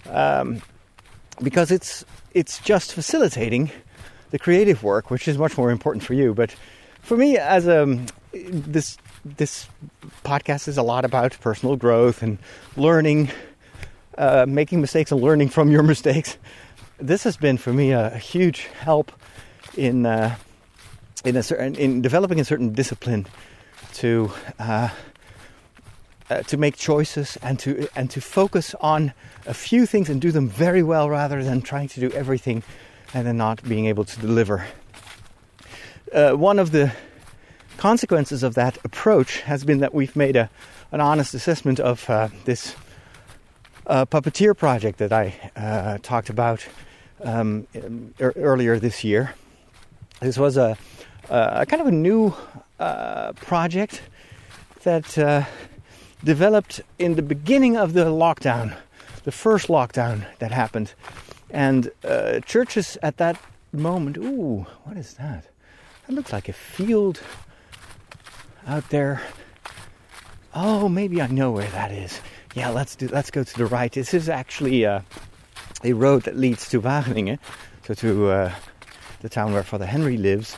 [0.09, 0.63] um,
[1.43, 3.73] because it's it's just facilitating
[4.31, 6.33] the creative work, which is much more important for you.
[6.35, 6.55] But
[7.03, 7.99] for me, as a
[8.33, 9.69] this this
[10.25, 12.39] podcast is a lot about personal growth and
[12.77, 13.31] learning
[14.19, 16.39] uh, making mistakes and learning from your mistakes.
[16.99, 19.13] This has been for me a, a huge help
[19.77, 20.37] in uh,
[21.25, 23.27] in a certain in developing a certain discipline
[23.95, 24.89] to uh,
[26.31, 29.13] uh, to make choices and to and to focus on
[29.47, 32.63] a few things and do them very well rather than trying to do everything
[33.15, 34.67] and then not being able to deliver.
[36.13, 36.93] Uh, one of the
[37.77, 40.49] consequences of that approach has been that we've made a
[40.93, 42.75] an honest assessment of uh, this
[43.87, 46.67] uh, puppeteer project that I uh, talked about
[47.23, 47.67] um,
[48.21, 49.35] er- earlier this year.
[50.21, 50.77] This was a,
[51.29, 52.35] a kind of a new
[52.79, 54.03] uh, project
[54.83, 55.45] that uh,
[56.25, 58.77] developed in the beginning of the lockdown,
[59.25, 60.95] the first lockdown that happened.
[61.51, 63.41] And uh, churches at that
[63.73, 65.45] moment, ooh, what is that?
[66.07, 67.21] That looks like a field
[68.67, 69.23] out there.
[70.55, 72.21] Oh, maybe I know where that is
[72.57, 73.93] yeah, let's do, let's go to the right.
[73.93, 75.03] This is actually uh,
[75.85, 77.39] a road that leads to Wageningen,
[77.87, 78.55] so to uh,
[79.21, 80.57] the town where Father Henry lives,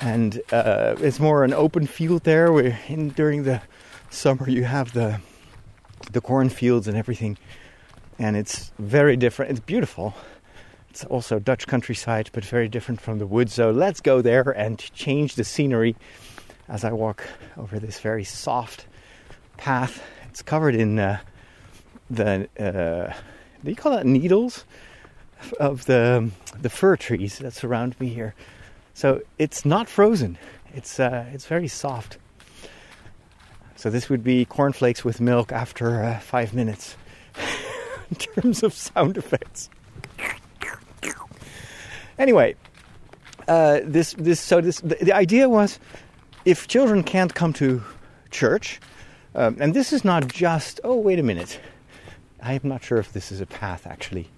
[0.00, 2.52] and uh, it's more an open field there.
[2.52, 3.62] Where in during the
[4.10, 5.20] summer you have the
[6.10, 7.38] the cornfields and everything,
[8.18, 9.52] and it's very different.
[9.52, 10.14] It's beautiful.
[10.90, 13.54] It's also Dutch countryside, but very different from the woods.
[13.54, 15.94] So let's go there and change the scenery
[16.68, 17.24] as I walk
[17.56, 18.86] over this very soft
[19.56, 20.02] path
[20.34, 21.20] it's covered in uh,
[22.10, 23.14] the uh,
[23.62, 24.64] do you call that needles
[25.60, 26.28] of the
[26.60, 28.34] the fir trees that surround me here.
[28.94, 30.36] So it's not frozen.
[30.74, 32.18] It's uh, it's very soft.
[33.76, 36.96] So this would be cornflakes with milk after uh, five minutes
[38.10, 39.70] in terms of sound effects.
[42.18, 42.56] Anyway,
[43.46, 45.78] uh, this this so this the, the, idea was
[46.44, 47.84] if children can't come to
[48.32, 48.80] church,
[49.34, 51.60] um, and this is not just oh wait a minute,
[52.42, 54.28] I am not sure if this is a path actually.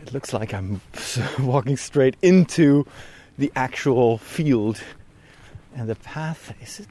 [0.00, 0.80] It looks like I'm
[1.38, 2.86] walking straight into
[3.38, 4.80] the actual field,
[5.74, 6.88] and the path is it.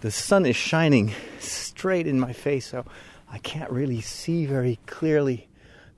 [0.00, 2.86] The sun is shining straight in my face, so
[3.30, 5.46] I can't really see very clearly.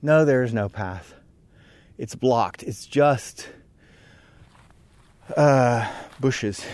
[0.01, 1.13] No, there is no path.
[1.97, 2.63] It's blocked.
[2.63, 3.47] It's just
[5.37, 6.65] uh, bushes.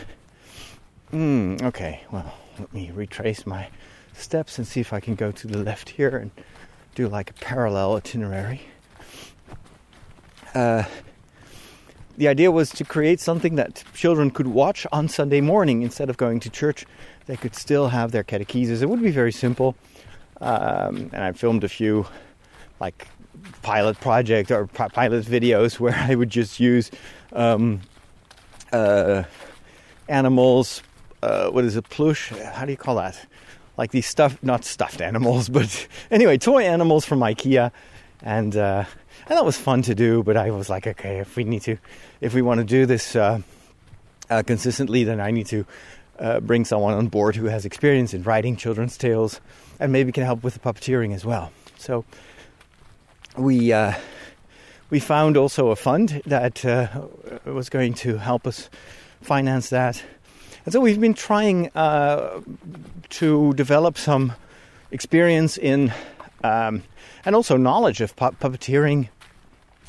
[1.14, 3.69] Mm, okay, well, let me retrace my
[4.13, 6.32] steps and see if I can go to the left here and
[6.95, 8.62] do like a parallel itinerary.
[10.54, 10.84] Uh,
[12.17, 16.17] the idea was to create something that children could watch on Sunday morning instead of
[16.17, 16.86] going to church.
[17.28, 18.82] They could still have their catechesis.
[18.82, 19.76] It would be very simple.
[20.41, 22.06] Um, and I filmed a few
[22.80, 23.08] like
[23.62, 26.91] pilot project or pilot videos where I would just use
[27.32, 27.82] um,
[28.74, 29.24] uh,
[30.10, 30.84] animals.
[31.22, 31.90] Uh, what is it?
[31.90, 32.30] Plush?
[32.30, 33.20] How do you call that?
[33.78, 37.72] Like these stuff, not stuffed animals, but anyway, toy animals from IKEA,
[38.22, 38.86] and uh,
[39.28, 40.24] and that was fun to do.
[40.24, 41.78] But I was like, okay, if we need to,
[42.22, 43.42] if we want to do this uh,
[44.30, 45.66] uh, consistently, then I need to
[46.20, 49.42] uh, bring someone on board who has experience in writing children's tales
[49.80, 51.52] and maybe can help with the puppeteering as well.
[51.78, 52.06] So
[53.38, 53.74] we
[54.90, 56.66] we found also a fund that
[57.46, 58.70] was going to help us
[59.22, 60.04] finance that,
[60.65, 62.41] and so we've been trying uh,
[63.10, 64.34] to develop some
[64.91, 65.93] experience in
[66.43, 66.84] um,
[67.26, 69.10] and also knowledge of pu- puppeteering.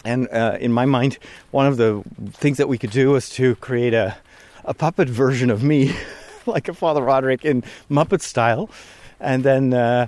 [0.05, 1.19] And uh, in my mind,
[1.51, 2.03] one of the
[2.33, 4.17] things that we could do was to create a
[4.65, 5.95] a puppet version of me,
[6.47, 8.71] like a Father Roderick in Muppet style,
[9.19, 10.07] and then uh,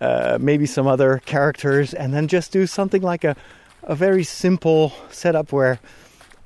[0.00, 3.36] uh, maybe some other characters, and then just do something like a
[3.82, 5.78] a very simple setup where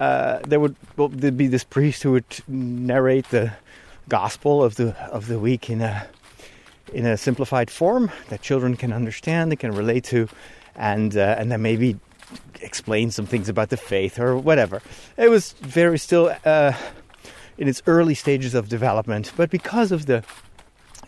[0.00, 3.52] uh, there would well, there'd be this priest who would narrate the
[4.08, 6.06] gospel of the of the week in a
[6.92, 10.28] in a simplified form that children can understand, they can relate to,
[10.74, 11.96] and uh, and then maybe
[12.62, 14.80] explain some things about the faith or whatever.
[15.16, 16.72] It was very still uh,
[17.58, 20.24] in its early stages of development, but because of the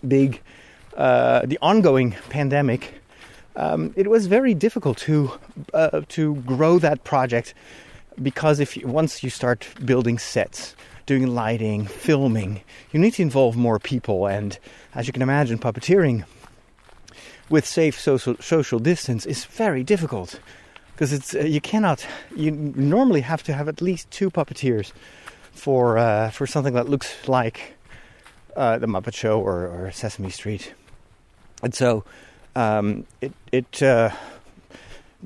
[0.07, 0.41] big
[0.97, 3.01] uh, the ongoing pandemic,
[3.57, 5.33] um, it was very difficult to
[5.73, 7.55] uh, to grow that project
[8.21, 10.75] because if you, once you start building sets,
[11.07, 14.59] doing lighting, filming, you need to involve more people, and
[14.95, 16.25] as you can imagine, puppeteering
[17.49, 20.41] with safe social social distance is very difficult
[20.93, 24.93] because it's uh, you cannot you normally have to have at least two puppeteers
[25.53, 27.75] for uh, for something that looks like
[28.57, 30.75] uh, the Muppet Show or, or Sesame Street.
[31.63, 32.05] And so
[32.57, 34.11] um, it, it uh,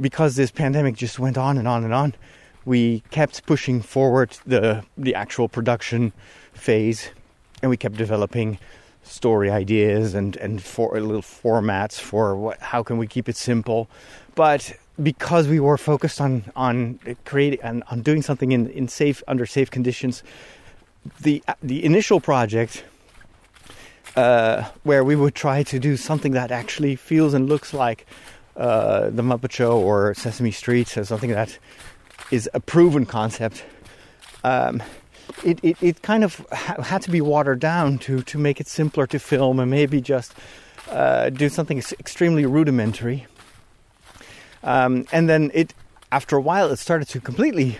[0.00, 2.14] because this pandemic just went on and on and on,
[2.66, 6.12] we kept pushing forward the the actual production
[6.52, 7.08] phase,
[7.62, 8.58] and we kept developing
[9.02, 13.88] story ideas and and for little formats for what how can we keep it simple,
[14.34, 19.22] but because we were focused on on creating and on doing something in in safe
[19.28, 20.22] under safe conditions,
[21.20, 22.84] the the initial project
[24.16, 28.06] uh, where we would try to do something that actually feels and looks like
[28.56, 31.58] uh, the Muppet Show or Sesame Street, so something that
[32.30, 33.64] is a proven concept.
[34.44, 34.82] Um,
[35.44, 38.68] it, it, it, kind of ha- had to be watered down to, to make it
[38.68, 40.34] simpler to film and maybe just
[40.90, 43.26] uh, do something extremely rudimentary.
[44.62, 45.74] Um, and then it,
[46.12, 47.78] after a while, it started to completely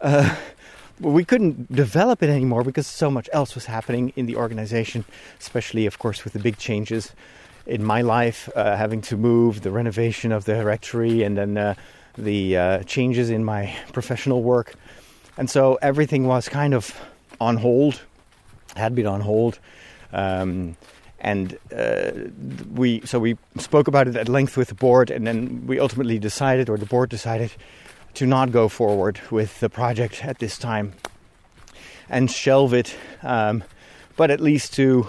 [0.00, 0.34] uh,
[1.00, 5.04] we couldn't develop it anymore because so much else was happening in the organization,
[5.40, 7.12] especially, of course, with the big changes
[7.66, 11.74] in my life, uh, having to move, the renovation of the rectory, and then uh,
[12.16, 14.74] the uh, changes in my professional work.
[15.36, 16.94] And so everything was kind of
[17.40, 18.02] on hold,
[18.76, 19.58] had been on hold.
[20.12, 20.76] Um,
[21.18, 22.12] and uh,
[22.72, 26.18] we so we spoke about it at length with the board, and then we ultimately
[26.18, 27.50] decided, or the board decided,
[28.14, 30.92] to not go forward with the project at this time
[32.10, 33.64] and shelve it, um,
[34.16, 35.08] but at least to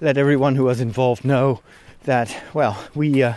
[0.00, 1.60] let everyone who was involved know
[2.04, 3.22] that, well, we.
[3.22, 3.34] Uh,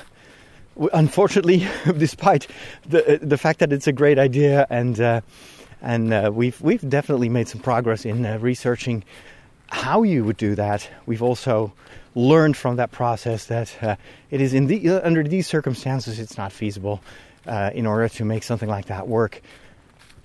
[0.93, 2.47] unfortunately, despite
[2.87, 5.21] the the fact that it's a great idea and uh,
[5.81, 9.03] and uh, we've we've definitely made some progress in uh, researching
[9.69, 10.89] how you would do that.
[11.05, 11.73] We've also
[12.15, 13.95] learned from that process that uh,
[14.31, 17.01] it is in the, under these circumstances it's not feasible
[17.45, 19.41] uh, in order to make something like that work,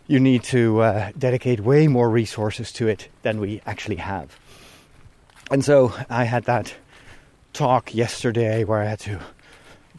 [0.07, 4.39] you need to uh, dedicate way more resources to it than we actually have.
[5.51, 6.75] And so I had that
[7.53, 9.21] talk yesterday where I had to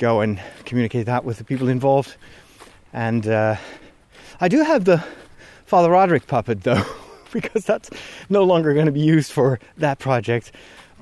[0.03, 2.17] go and communicate that with the people involved.
[2.91, 3.55] And uh,
[4.41, 5.01] I do have the
[5.65, 6.83] Father Roderick puppet though,
[7.31, 7.89] because that's
[8.27, 10.51] no longer going to be used for that project.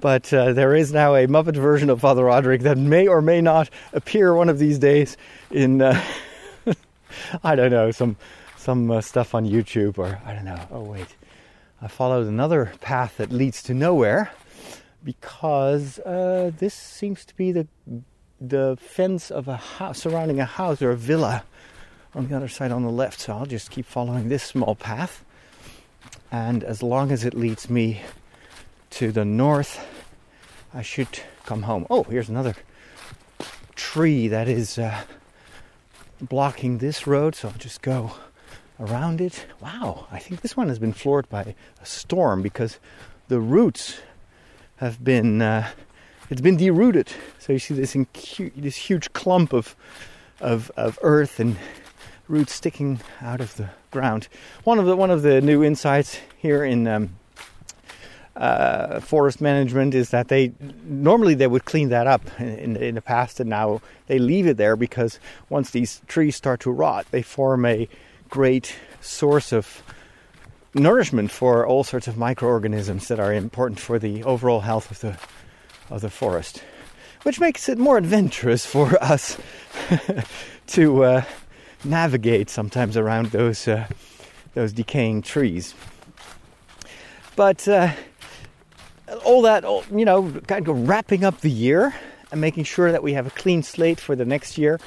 [0.01, 3.41] But uh, there is now a Muppet version of Father Roderick that may or may
[3.41, 5.17] not appear one of these days
[5.49, 5.99] in, uh,
[7.43, 8.17] I don't know, some
[8.55, 10.61] some uh, stuff on YouTube or I don't know.
[10.69, 11.15] Oh wait,
[11.81, 14.31] I followed another path that leads to nowhere
[15.03, 17.67] because uh, this seems to be the
[18.41, 21.43] the fence of a house surrounding a house or a villa
[22.15, 23.19] on the other side on the left.
[23.19, 25.23] So I'll just keep following this small path.
[26.31, 28.01] And as long as it leads me
[28.91, 29.85] to the north,
[30.73, 31.85] I should come home.
[31.89, 32.55] Oh, here's another
[33.75, 35.03] tree that is uh,
[36.19, 37.35] blocking this road.
[37.35, 38.13] So I'll just go
[38.79, 39.45] around it.
[39.61, 42.79] Wow, I think this one has been floored by a storm because
[43.27, 43.99] the roots
[44.77, 45.43] have been.
[45.43, 45.69] Uh,
[46.31, 47.09] it's been derooted.
[47.39, 49.75] So you see this incu- this huge clump of,
[50.39, 51.57] of of earth and
[52.27, 54.29] roots sticking out of the ground.
[54.63, 57.17] One of the one of the new insights here in um,
[58.35, 60.53] uh, forest management is that they
[60.85, 64.55] normally they would clean that up in, in, the past, and now they leave it
[64.55, 67.89] there because once these trees start to rot, they form a
[68.29, 69.83] great source of
[70.73, 75.19] nourishment for all sorts of microorganisms that are important for the overall health of the
[75.91, 76.63] of the forest,
[77.23, 79.37] which makes it more adventurous for us
[80.67, 81.23] to uh,
[81.83, 83.87] navigate sometimes around those uh,
[84.53, 85.75] those decaying trees.
[87.35, 87.91] But uh,
[89.23, 91.93] all that, you know, kind of wrapping up the year
[92.31, 94.79] and making sure that we have a clean slate for the next year,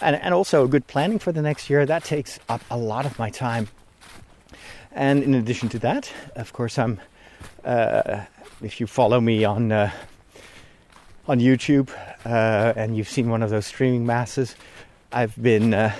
[0.00, 1.86] and, and also a good planning for the next year.
[1.86, 3.68] That takes up a lot of my time.
[4.92, 7.00] And in addition to that, of course, I'm.
[7.64, 8.24] Uh,
[8.62, 9.90] if you follow me on uh,
[11.26, 11.90] on YouTube
[12.24, 14.56] uh, and you've seen one of those streaming masses,
[15.12, 15.94] I've been uh,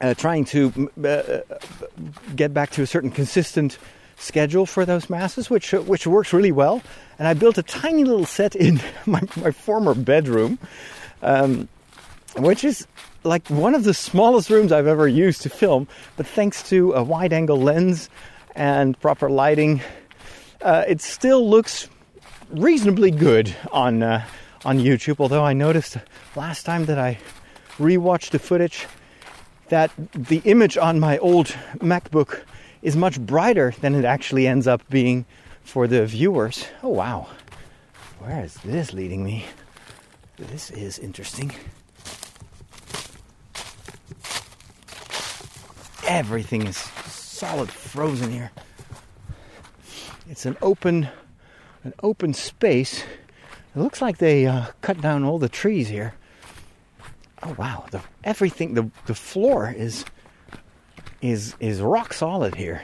[0.00, 1.38] uh, trying to uh,
[2.34, 3.78] get back to a certain consistent
[4.16, 6.82] schedule for those masses, which uh, which works really well.
[7.18, 10.58] And I built a tiny little set in my, my former bedroom,
[11.22, 11.68] um,
[12.36, 12.86] which is
[13.24, 15.88] like one of the smallest rooms I've ever used to film.
[16.16, 18.08] But thanks to a wide angle lens
[18.54, 19.80] and proper lighting,
[20.62, 21.88] uh, it still looks
[22.50, 24.24] reasonably good on uh,
[24.64, 25.20] on YouTube.
[25.20, 25.96] Although I noticed
[26.34, 27.18] last time that I
[27.78, 28.86] rewatched the footage
[29.68, 32.42] that the image on my old MacBook
[32.82, 35.24] is much brighter than it actually ends up being
[35.62, 36.66] for the viewers.
[36.82, 37.28] Oh wow,
[38.20, 39.44] where is this leading me?
[40.36, 41.52] This is interesting.
[46.06, 48.52] Everything is solid frozen here.
[50.28, 51.08] It's an open
[51.86, 53.04] an open space.
[53.74, 56.14] It looks like they uh, cut down all the trees here.
[57.42, 60.04] Oh wow, the, everything the the floor is
[61.22, 62.82] is is rock solid here.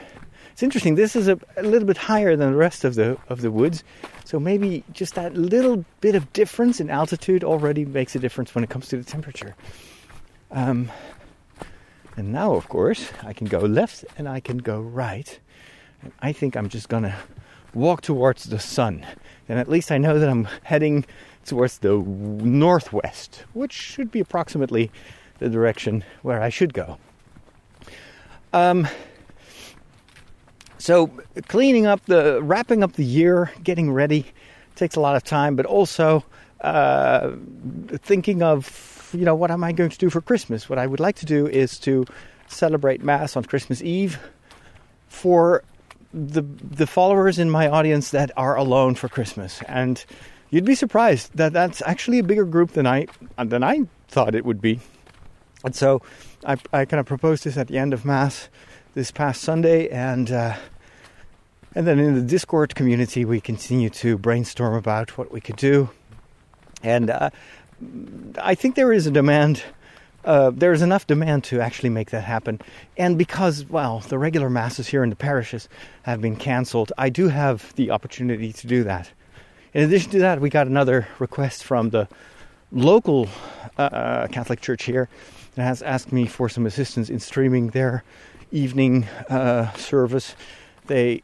[0.53, 0.95] It's interesting.
[0.95, 3.83] This is a, a little bit higher than the rest of the of the woods,
[4.23, 8.63] so maybe just that little bit of difference in altitude already makes a difference when
[8.63, 9.55] it comes to the temperature.
[10.51, 10.89] Um,
[12.15, 15.39] and now, of course, I can go left and I can go right.
[16.03, 17.17] And I think I'm just gonna
[17.73, 19.05] walk towards the sun.
[19.49, 21.05] And at least I know that I'm heading
[21.45, 24.91] towards the northwest, which should be approximately
[25.39, 26.97] the direction where I should go.
[28.53, 28.87] Um,
[30.77, 31.07] so
[31.47, 34.25] cleaning up the, wrapping up the year, getting ready
[34.75, 36.23] takes a lot of time, but also
[36.61, 37.31] uh,
[37.97, 40.69] thinking of, you know, what am I going to do for Christmas?
[40.69, 42.05] What I would like to do is to
[42.47, 44.19] celebrate Mass on Christmas Eve
[45.07, 45.63] for
[46.13, 50.05] the the followers in my audience that are alone for Christmas, and
[50.49, 54.45] you'd be surprised that that's actually a bigger group than I than I thought it
[54.45, 54.79] would be.
[55.63, 56.01] And so,
[56.45, 58.49] I, I kind of proposed this at the end of Mass
[58.93, 60.55] this past Sunday, and uh,
[61.73, 65.89] and then in the Discord community, we continue to brainstorm about what we could do,
[66.83, 67.31] and uh,
[68.37, 69.63] I think there is a demand
[70.25, 72.59] uh, there's enough demand to actually make that happen.
[72.97, 75.69] And because, well, the regular masses here in the parishes
[76.03, 79.11] have been cancelled, I do have the opportunity to do that.
[79.73, 82.07] In addition to that, we got another request from the
[82.71, 83.27] local
[83.77, 85.09] uh, Catholic Church here
[85.55, 88.03] that has asked me for some assistance in streaming their
[88.51, 90.35] evening uh, service.
[90.87, 91.21] They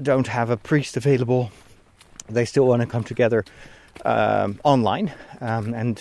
[0.00, 1.50] don't have a priest available.
[2.28, 3.44] They still want to come together
[4.04, 6.00] um, online um, and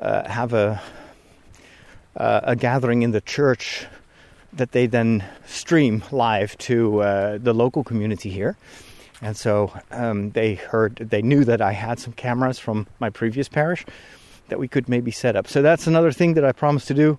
[0.00, 0.82] uh, have a
[2.16, 3.86] uh, a gathering in the church
[4.52, 8.56] that they then stream live to uh, the local community here.
[9.20, 13.48] And so um, they heard, they knew that I had some cameras from my previous
[13.48, 13.84] parish
[14.48, 15.48] that we could maybe set up.
[15.48, 17.18] So that's another thing that I promised to do.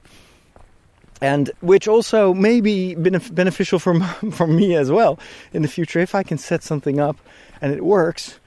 [1.21, 3.99] and which also may be beneficial for
[4.31, 5.17] for me as well
[5.53, 5.99] in the future.
[5.99, 7.17] If I can set something up
[7.61, 8.39] and it works,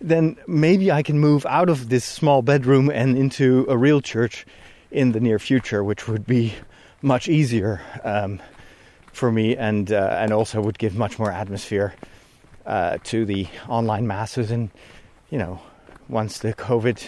[0.00, 4.46] then maybe I can move out of this small bedroom and into a real church
[4.94, 6.54] in the near future, which would be
[7.02, 8.40] much easier um,
[9.12, 11.94] for me and uh, and also would give much more atmosphere
[12.64, 14.50] uh, to the online masses.
[14.50, 14.70] And
[15.30, 15.60] you know,
[16.08, 17.06] once the COVID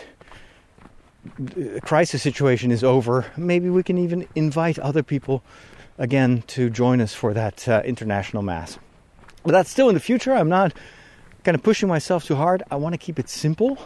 [1.82, 5.42] crisis situation is over, maybe we can even invite other people
[5.98, 8.78] again to join us for that uh, international mass.
[9.44, 10.34] But that's still in the future.
[10.34, 10.74] I'm not
[11.44, 12.62] kind of pushing myself too hard.
[12.70, 13.78] I want to keep it simple.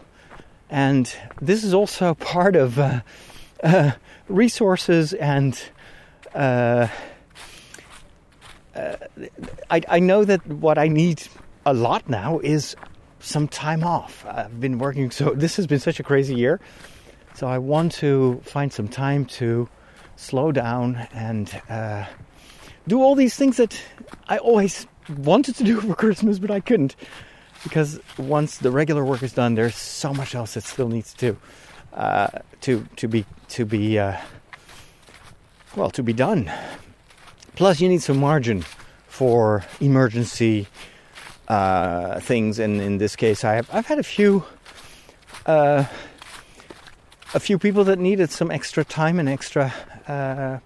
[0.71, 2.79] And this is also part of
[3.63, 3.93] uh,
[4.29, 5.61] resources and
[6.35, 6.89] uh,
[8.75, 8.97] uh,
[9.71, 11.23] I, I know that what I need
[11.67, 12.77] a lot now is
[13.19, 14.25] some time off.
[14.27, 16.61] I've been working so this has been such a crazy year
[17.35, 19.69] so I want to find some time to
[20.17, 22.05] slow down and uh,
[22.87, 23.81] do all these things that
[24.29, 26.97] I always wanted to do for Christmas, but I couldn't
[27.63, 31.37] because once the regular work is done, there's so much else that still needs to
[31.93, 32.29] uh,
[32.63, 34.17] to to be to be uh,
[35.77, 36.51] well to be done.
[37.57, 38.65] Plus, you need some margin
[39.09, 40.67] for emergency
[41.49, 44.45] uh, things, and in this case, I have I've had a few
[45.47, 45.85] uh,
[47.35, 49.73] a few people that needed some extra time and extra
[50.09, 50.59] uh,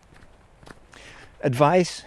[1.43, 2.03] advice.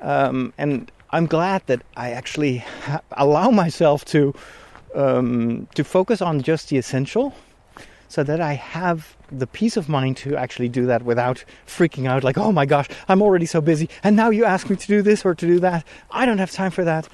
[0.00, 4.34] Um, and I'm glad that I actually ha- allow myself to
[4.94, 7.34] um, to focus on just the essential,
[8.14, 12.22] so that I have the peace of mind to actually do that without freaking out.
[12.22, 15.02] Like, oh my gosh, I'm already so busy, and now you ask me to do
[15.02, 15.84] this or to do that.
[16.12, 17.08] I don't have time for that.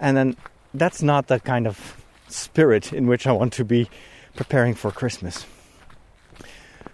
[0.00, 0.36] And then
[0.72, 3.90] that's not the kind of spirit in which I want to be
[4.34, 5.44] preparing for Christmas.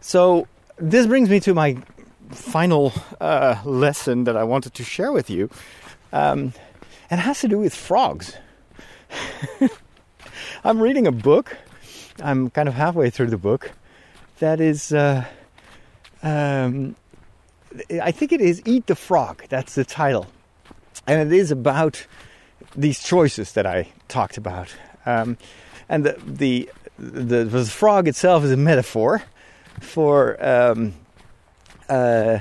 [0.01, 1.77] So, this brings me to my
[2.33, 5.51] final uh, lesson that I wanted to share with you.
[6.13, 6.53] Um,
[7.11, 8.37] and it has to do with frogs.
[10.65, 11.57] I'm reading a book.
[12.23, 13.73] I'm kind of halfway through the book.
[14.39, 15.25] That is, uh,
[16.23, 16.97] um,
[18.03, 19.45] I think it is Eat the Frog.
[19.49, 20.27] That's the title.
[21.07, 22.07] And it is about
[22.75, 24.75] these choices that I talked about.
[25.05, 25.39] Um,
[25.89, 29.23] and the, the, the, the frog itself is a metaphor
[29.81, 30.95] for um,
[31.89, 32.41] uh,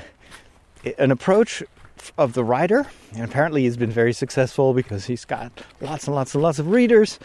[0.98, 1.64] an approach
[2.18, 2.86] of the writer.
[3.14, 5.52] And apparently, he's been very successful because he's got
[5.82, 7.20] lots and lots and lots of readers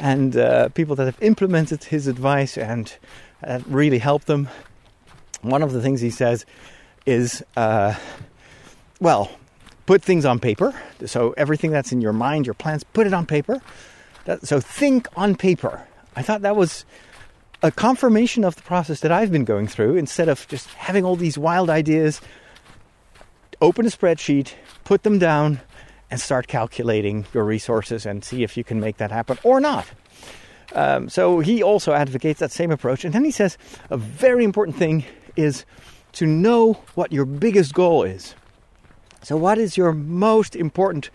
[0.00, 2.96] and uh, people that have implemented his advice and
[3.42, 4.48] uh, really helped them.
[5.42, 6.44] One of the things he says
[7.06, 7.94] is, uh,
[9.00, 9.30] well,
[9.86, 10.74] put things on paper.
[11.06, 13.60] So everything that's in your mind, your plans, put it on paper.
[14.24, 15.86] That, so think on paper.
[16.16, 16.84] I thought that was
[17.62, 21.16] a confirmation of the process that I've been going through instead of just having all
[21.16, 22.20] these wild ideas.
[23.60, 25.60] Open a spreadsheet, put them down,
[26.10, 29.86] and start calculating your resources and see if you can make that happen or not.
[30.74, 33.04] Um, so he also advocates that same approach.
[33.04, 33.56] And then he says
[33.90, 35.04] a very important thing
[35.36, 35.64] is
[36.12, 38.34] to know what your biggest goal is.
[39.22, 41.10] So, what is your most important,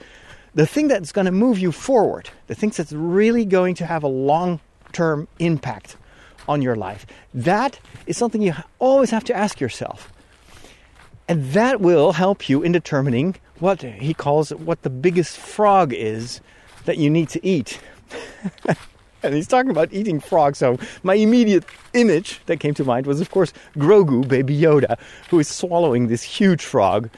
[0.53, 4.03] the thing that's going to move you forward, the things that's really going to have
[4.03, 4.59] a long
[4.91, 5.97] term impact
[6.47, 7.05] on your life?
[7.33, 10.12] That is something you always have to ask yourself.
[11.27, 16.41] And that will help you in determining what he calls what the biggest frog is
[16.85, 17.79] that you need to eat.
[19.23, 20.57] and he's talking about eating frogs.
[20.57, 21.63] So my immediate
[21.93, 24.99] image that came to mind was, of course, Grogu, Baby Yoda,
[25.29, 27.09] who is swallowing this huge frog.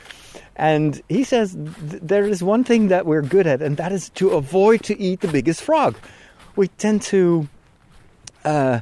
[0.56, 4.10] And he says th- there is one thing that we're good at, and that is
[4.12, 5.98] to avoid to eat the biggest frog.
[6.56, 7.50] We tend to
[8.46, 8.80] uh,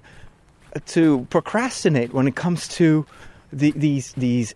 [0.88, 3.06] to procrastinate when it comes to
[3.52, 4.54] the, these these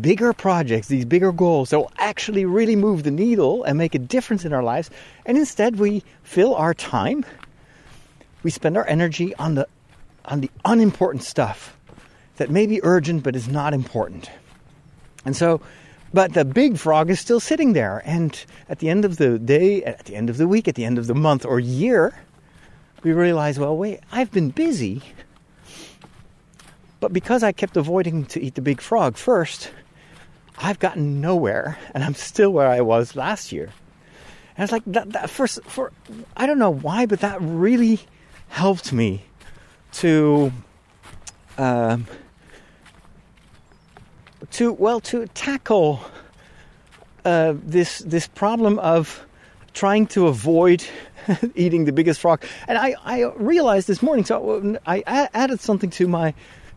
[0.00, 3.98] bigger projects, these bigger goals that will actually really move the needle and make a
[3.98, 4.90] difference in our lives.
[5.26, 7.24] And instead, we fill our time,
[8.42, 9.66] we spend our energy on the
[10.24, 11.76] on the unimportant stuff
[12.36, 14.30] that may be urgent but is not important.
[15.24, 15.60] And so,
[16.14, 18.02] but the big frog is still sitting there.
[18.04, 20.84] And at the end of the day, at the end of the week, at the
[20.84, 22.20] end of the month or year,
[23.02, 25.02] we realize, well, wait, I've been busy.
[27.02, 29.72] But because I kept avoiding to eat the big frog first,
[30.56, 33.70] I've gotten nowhere and I'm still where I was last year.
[34.56, 35.90] And it's like that, that first for
[36.36, 37.98] I don't know why, but that really
[38.50, 39.24] helped me
[39.94, 40.52] to
[41.58, 42.06] um,
[44.52, 46.04] to well to tackle
[47.24, 49.26] uh, this this problem of
[49.74, 50.84] trying to avoid
[51.56, 52.44] eating the biggest frog.
[52.68, 55.02] And I, I realized this morning, so I
[55.34, 56.32] added something to my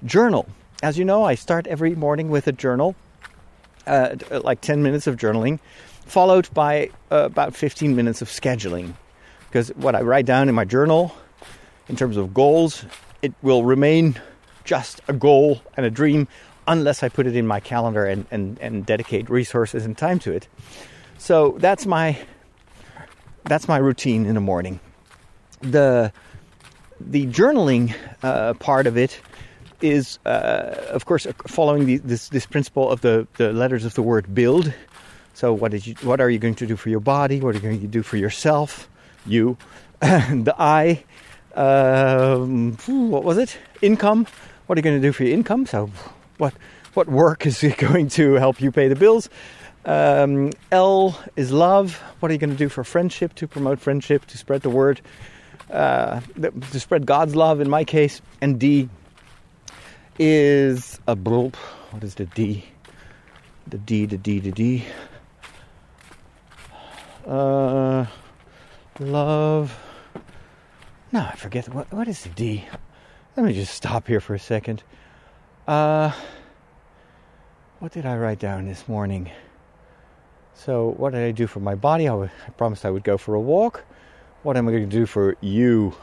[0.05, 0.47] journal.
[0.83, 2.95] As you know, I start every morning with a journal.
[3.87, 5.59] uh, like 10 minutes of journaling,
[6.05, 8.93] followed by uh, about 15 minutes of scheduling.
[9.47, 11.15] Because what I write down in my journal,
[11.87, 12.83] in terms of goals,
[13.21, 14.19] it will remain
[14.63, 16.27] just a goal and a dream
[16.67, 20.31] unless I put it in my calendar and, and, and dedicate resources and time to
[20.31, 20.47] it.
[21.19, 22.17] So that's my
[23.43, 24.79] that's my routine in the morning.
[25.61, 26.11] The
[26.99, 29.21] the journaling uh, part of it
[29.81, 34.01] is, uh, of course, following the, this this principle of the, the letters of the
[34.01, 34.73] word build.
[35.33, 37.41] So what is you, what are you going to do for your body?
[37.41, 38.87] What are you going to do for yourself?
[39.25, 39.57] You,
[39.99, 41.03] the I.
[41.55, 43.57] Um, what was it?
[43.81, 44.27] Income.
[44.65, 45.65] What are you going to do for your income?
[45.65, 45.89] So,
[46.37, 46.53] what
[46.93, 49.29] what work is going to help you pay the bills?
[49.85, 52.01] Um, L is love.
[52.19, 54.99] What are you going to do for friendship, to promote friendship, to spread the word,
[55.69, 58.21] uh, to spread God's love in my case?
[58.41, 58.89] And D
[60.17, 61.55] is a bloop.
[61.91, 62.65] What is the D?
[63.67, 64.85] The D, the D, the D.
[67.25, 68.05] Uh,
[68.99, 69.77] love.
[71.11, 71.67] No, I forget.
[71.73, 72.65] What, what is the D?
[73.35, 74.83] Let me just stop here for a second.
[75.67, 76.11] Uh,
[77.79, 79.29] what did I write down this morning?
[80.53, 82.07] So, what did I do for my body?
[82.07, 83.83] I, promised I would go for a walk.
[84.43, 85.93] What am I going to do for you?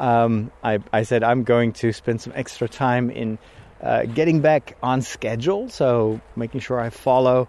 [0.00, 3.38] Um, I, I, said I'm going to spend some extra time in
[3.82, 5.68] uh, getting back on schedule.
[5.68, 7.48] So, making sure I follow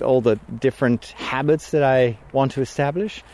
[0.00, 3.24] all the different habits that I want to establish.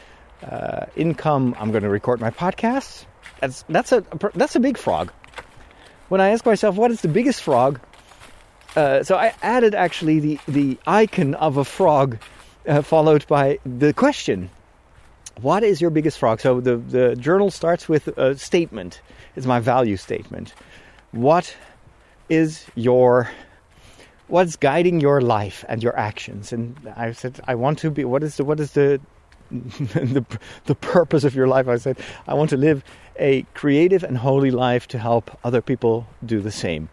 [0.42, 3.04] Uh, income, I'm going to record my podcast.
[3.40, 4.04] That's, that's, a,
[4.34, 5.12] that's a big frog.
[6.08, 7.80] When I ask myself, what is the biggest frog?
[8.76, 12.18] Uh, so I added actually the, the icon of a frog
[12.66, 14.50] uh, followed by the question.
[15.41, 16.41] What is your biggest frog?
[16.41, 19.01] So the, the journal starts with a statement.
[19.37, 20.55] It's my value statement.
[21.12, 21.57] What
[22.28, 23.30] is your
[24.28, 26.53] what's guiding your life and your actions?
[26.53, 29.01] And I said I want to be what is the what is the
[29.51, 30.24] the,
[30.64, 31.68] the purpose of your life?
[31.68, 32.82] I said I want to live
[33.16, 36.89] a creative and holy life to help other people do the same.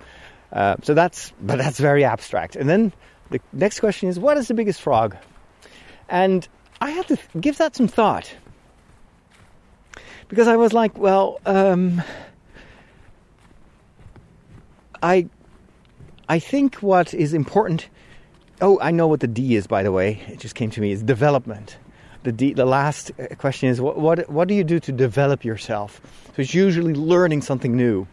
[0.52, 2.56] Uh, so that's, but that's very abstract.
[2.56, 2.94] And then
[3.30, 5.16] the next question is, what is the biggest frog?
[6.10, 6.48] And
[6.82, 8.34] I had to give that some thought
[10.28, 12.02] because I was like, well, um,
[15.04, 15.28] I,
[16.28, 17.88] I think what is important.
[18.62, 20.22] Oh, I know what the D is, by the way.
[20.28, 20.92] It just came to me.
[20.92, 21.78] Is development.
[22.24, 25.46] The D, the last uh, question is, what, what, what do you do to develop
[25.46, 26.02] yourself?
[26.36, 28.08] So it's usually learning something new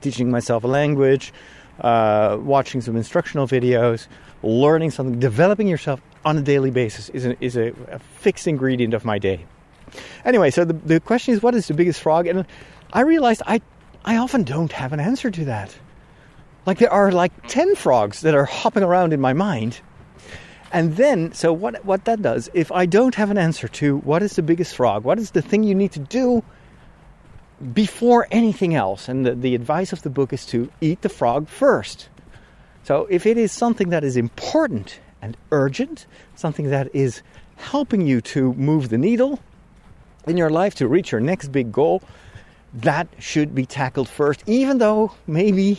[0.00, 1.32] teaching myself a language,
[1.80, 4.06] uh, watching some instructional videos,
[4.42, 8.94] learning something, developing yourself on a daily basis is, a, is a, a fixed ingredient
[8.94, 9.44] of my day.
[10.24, 12.26] Anyway, so the, the question is, what is the biggest frog?
[12.26, 12.46] And
[12.92, 13.60] I realized I,
[14.04, 15.76] I often don't have an answer to that.
[16.66, 19.80] Like there are like 10 frogs that are hopping around in my mind.
[20.72, 24.22] And then, so what, what that does, if I don't have an answer to what
[24.22, 26.42] is the biggest frog, what is the thing you need to do
[27.72, 29.08] before anything else.
[29.08, 32.08] And the, the advice of the book is to eat the frog first.
[32.82, 36.06] So if it is something that is important and urgent,
[36.36, 37.22] something that is
[37.56, 39.40] helping you to move the needle
[40.26, 42.02] in your life to reach your next big goal,
[42.74, 45.78] that should be tackled first, even though maybe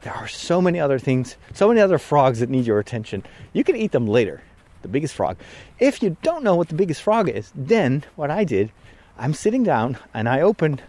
[0.00, 3.22] there are so many other things, so many other frogs that need your attention.
[3.52, 4.40] You can eat them later,
[4.80, 5.36] the biggest frog.
[5.78, 8.72] If you don't know what the biggest frog is, then what I did,
[9.18, 10.80] I'm sitting down and I open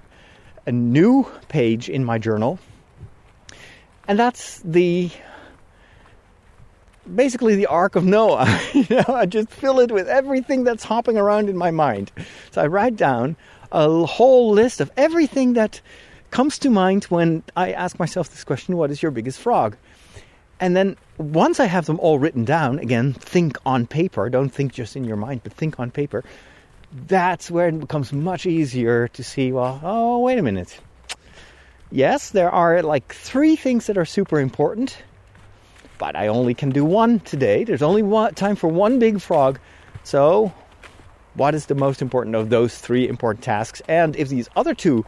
[0.66, 2.58] a new page in my journal,
[4.08, 5.12] and that's the
[7.16, 8.60] basically the Ark of Noah.
[8.74, 12.12] you know, I just fill it with everything that's hopping around in my mind.
[12.51, 13.36] So I write down
[13.72, 15.82] a whole list of everything that
[16.32, 19.78] comes to mind when I ask myself this question what is your biggest frog?
[20.60, 24.74] And then once I have them all written down, again, think on paper, don't think
[24.74, 26.24] just in your mind, but think on paper
[26.91, 30.80] that's where it becomes much easier to see, well, oh, wait a minute.
[31.91, 34.97] Yes, there are like three things that are super important,
[35.98, 37.64] but I only can do one today.
[37.64, 39.60] There's only one time for one big frog.
[40.04, 40.54] So,
[41.34, 43.82] what is the most important of those three important tasks?
[43.88, 45.06] And if these other two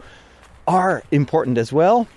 [0.68, 2.08] are important as well,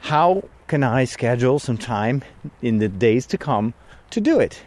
[0.00, 2.22] how can I schedule some time
[2.62, 3.74] in the days to come
[4.10, 4.62] to do it?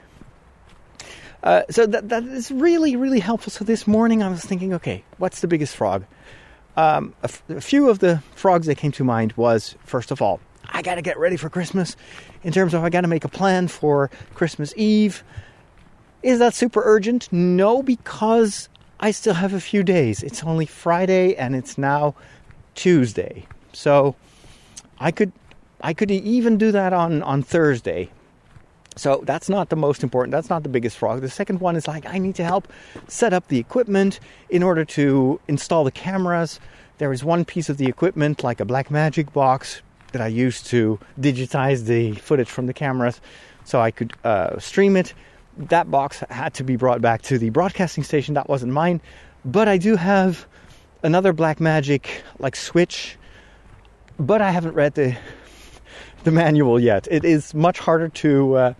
[1.44, 3.52] Uh, so that that is really really helpful.
[3.52, 6.06] So this morning I was thinking, okay, what's the biggest frog?
[6.78, 10.22] Um, a, f- a few of the frogs that came to mind was first of
[10.22, 10.40] all,
[10.82, 11.96] I got to get ready for Christmas.
[12.44, 15.24] In terms of I got to make a plan for Christmas Eve.
[16.24, 17.32] Is that super urgent?
[17.32, 18.68] No, because
[19.00, 20.24] I still have a few days.
[20.24, 22.16] It's only Friday and it's now
[22.74, 23.46] Tuesday.
[23.74, 24.16] So
[25.00, 25.32] I could
[25.82, 28.10] I could even do that on on Thursday
[28.98, 30.32] So that's not the most important.
[30.32, 31.22] That's not the biggest frog.
[31.22, 32.68] The second one is like I need to help
[33.08, 34.20] set up the equipment
[34.50, 36.60] in order to install the cameras.
[36.98, 41.00] There is one piece of the equipment, like a Blackmagic box, that I used to
[41.20, 43.22] digitize the footage from the cameras
[43.64, 45.14] so I could uh, stream it.
[45.58, 48.34] That box had to be brought back to the broadcasting station.
[48.36, 49.02] That wasn't mine.
[49.44, 50.46] But I do have
[51.04, 52.06] another Blackmagic
[52.40, 53.18] like switch,
[54.20, 55.18] but I haven't read the
[56.24, 57.08] the manual yet.
[57.10, 58.74] It is much harder to uh,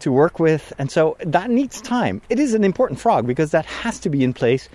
[0.00, 2.22] to work with, and so that needs time.
[2.28, 4.68] It is an important frog because that has to be in place,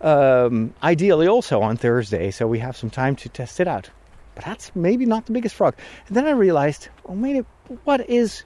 [0.00, 3.90] um, ideally also on Thursday, so we have some time to test it out.
[4.34, 5.74] But that's maybe not the biggest frog.
[6.06, 7.46] And then I realized, oh, well, maybe
[7.84, 8.44] what is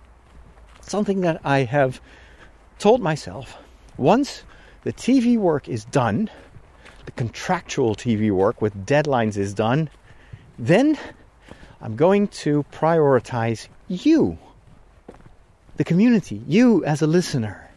[0.81, 2.01] something that I have
[2.79, 3.57] told myself
[3.97, 4.43] once
[4.83, 6.31] the TV work is done,
[7.07, 9.89] the contractual TV work with deadlines is done,
[10.59, 10.99] then
[11.81, 14.39] I'm going to prioritize you,
[15.77, 17.71] the community, you as a listener,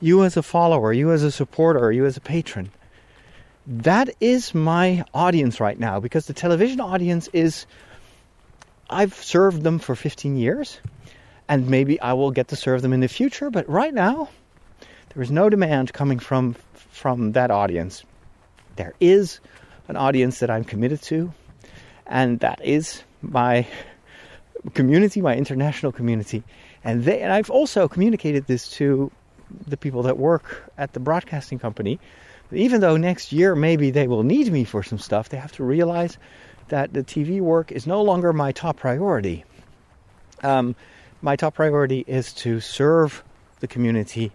[0.00, 2.70] you as a follower, you as a supporter, you as a patron.
[3.66, 7.66] That is my audience right now because the television audience is,
[8.88, 10.80] I've served them for 15 years
[11.48, 14.28] and maybe I will get to serve them in the future, but right now,
[15.12, 18.04] there is no demand coming from, from that audience.
[18.76, 19.40] There is
[19.88, 21.32] an audience that I'm committed to,
[22.06, 23.66] and that is my
[24.74, 26.44] community, my international community,
[26.84, 29.10] and they and I've also communicated this to
[29.66, 31.98] the people that work at the broadcasting company.
[32.52, 35.64] Even though next year maybe they will need me for some stuff, they have to
[35.64, 36.18] realize
[36.68, 39.44] that the TV work is no longer my top priority.
[40.42, 40.74] Um,
[41.22, 43.22] my top priority is to serve
[43.60, 44.32] the community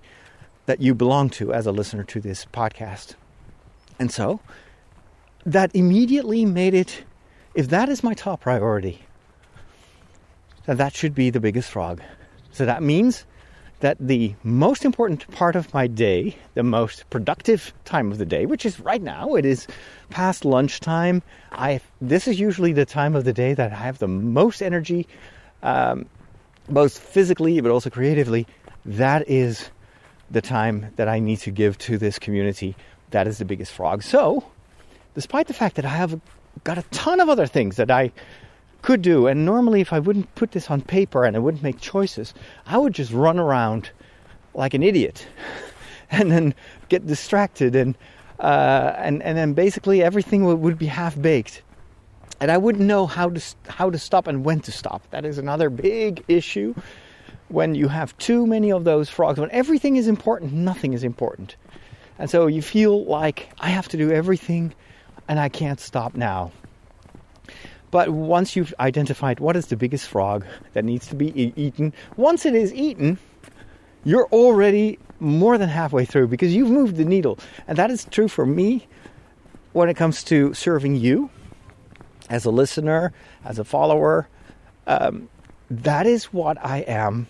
[0.65, 3.15] that you belong to as a listener to this podcast.
[3.99, 4.39] And so
[5.45, 7.03] that immediately made it
[7.55, 9.01] if that is my top priority,
[10.65, 12.01] then that should be the biggest frog.
[12.51, 13.25] So that means
[13.79, 18.45] that the most important part of my day, the most productive time of the day,
[18.45, 19.67] which is right now, it is
[20.09, 21.21] past lunchtime.
[21.51, 25.07] I this is usually the time of the day that I have the most energy,
[25.63, 26.05] um,
[26.69, 28.47] both physically but also creatively.
[28.85, 29.69] That is
[30.31, 32.75] the time that I need to give to this community.
[33.11, 34.03] That is the biggest frog.
[34.03, 34.43] So,
[35.13, 36.19] despite the fact that I have
[36.63, 38.11] got a ton of other things that I
[38.85, 39.25] could do.
[39.25, 42.35] And normally, if I wouldn't put this on paper and I wouldn't make choices,
[42.67, 43.89] I would just run around
[44.53, 45.27] like an idiot
[46.11, 46.53] and then
[46.87, 47.97] get distracted and
[48.39, 51.63] uh, and and then basically everything would, would be half baked.
[52.39, 55.01] And I wouldn't know how to how to stop and when to stop.
[55.09, 56.75] That is another big issue
[57.47, 59.39] when you have too many of those frogs.
[59.39, 61.55] When everything is important, nothing is important.
[62.19, 64.75] And so you feel like I have to do everything
[65.27, 66.51] and I can't stop now.
[67.95, 72.45] But once you've identified what is the biggest frog that needs to be eaten, once
[72.45, 73.17] it is eaten,
[74.03, 77.39] you're already more than halfway through because you've moved the needle.
[77.69, 78.85] And that is true for me
[79.71, 81.29] when it comes to serving you
[82.29, 83.13] as a listener,
[83.45, 84.27] as a follower.
[84.87, 85.29] Um,
[85.71, 87.27] that is what I am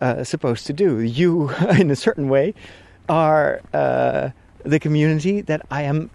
[0.00, 0.98] uh, supposed to do.
[0.98, 2.54] You, in a certain way,
[3.08, 4.30] are uh,
[4.64, 6.10] the community that I am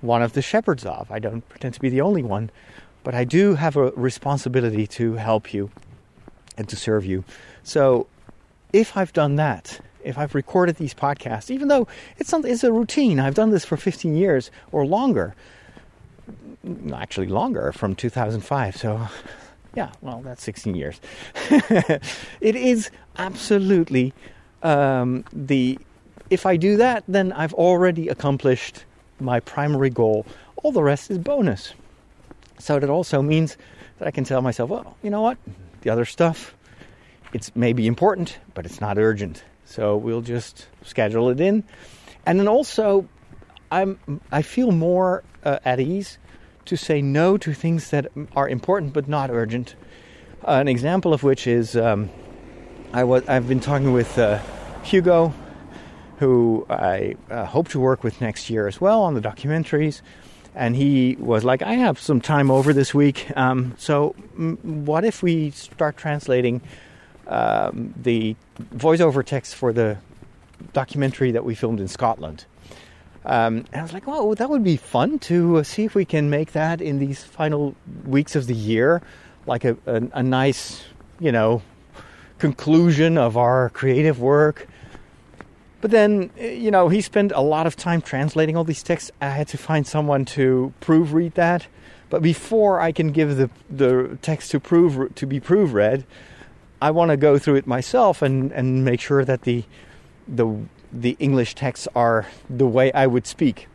[0.00, 1.10] one of the shepherds of.
[1.10, 2.50] I don't pretend to be the only one,
[3.04, 5.70] but I do have a responsibility to help you
[6.56, 7.24] and to serve you.
[7.62, 8.06] So
[8.72, 11.86] if I've done that, if I've recorded these podcasts, even though
[12.18, 15.34] it's not, it's a routine, I've done this for 15 years or longer,
[16.92, 18.76] actually longer from 2005.
[18.76, 19.08] So
[19.74, 21.00] yeah, well, that's 16 years.
[22.40, 24.12] it is absolutely
[24.62, 25.78] um, the.
[26.30, 28.84] If I do that, then I've already accomplished
[29.22, 30.26] my primary goal.
[30.62, 31.74] All the rest is bonus.
[32.58, 33.56] So that also means
[33.98, 35.38] that I can tell myself, well, you know what?
[35.82, 36.54] The other stuff,
[37.32, 39.42] it's maybe important, but it's not urgent.
[39.64, 41.64] So we'll just schedule it in.
[42.26, 43.08] And then also,
[43.70, 43.98] I'm
[44.30, 46.18] I feel more uh, at ease
[46.66, 48.06] to say no to things that
[48.36, 49.74] are important but not urgent.
[50.46, 52.10] Uh, an example of which is um,
[52.92, 54.38] I was I've been talking with uh,
[54.82, 55.32] Hugo
[56.18, 60.02] who I uh, hope to work with next year as well on the documentaries.
[60.54, 63.30] And he was like, I have some time over this week.
[63.36, 66.60] Um, so, m- what if we start translating
[67.26, 68.36] um, the
[68.74, 69.96] voiceover text for the
[70.74, 72.44] documentary that we filmed in Scotland?
[73.24, 76.04] Um, and I was like, well, that would be fun to uh, see if we
[76.04, 79.00] can make that in these final weeks of the year,
[79.46, 80.82] like a, a, a nice,
[81.20, 81.62] you know,
[82.38, 84.66] conclusion of our creative work.
[85.82, 89.10] But then, eh, you know, he spent a lot of time translating all these texts.
[89.20, 91.66] I had to find someone to proofread that.
[92.08, 96.04] But before I can give the the text to prove to be proofread,
[96.80, 99.64] I want to go through it myself and, and make sure that the
[100.28, 100.46] the
[100.92, 103.66] the English texts are the way I would speak,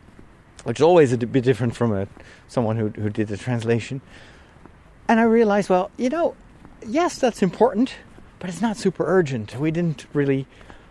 [0.64, 2.08] which is always a bit different from a
[2.47, 4.01] someone who who did the translation.
[5.10, 6.36] And I realized, well, you know,
[6.86, 7.95] yes, that's important,
[8.39, 9.60] but it's not super urgent.
[9.60, 10.45] We didn't really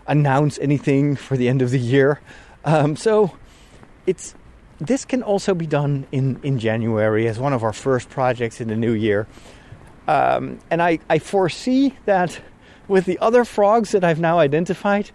[0.07, 2.21] announce anything for the end of the year,
[2.65, 3.37] um, so
[4.07, 4.35] it's
[4.79, 8.69] this can also be done in in January as one of our first projects in
[8.69, 9.27] the new year.
[10.09, 12.41] Um, and I, I foresee that
[12.89, 15.11] with the other frogs that I've now identified,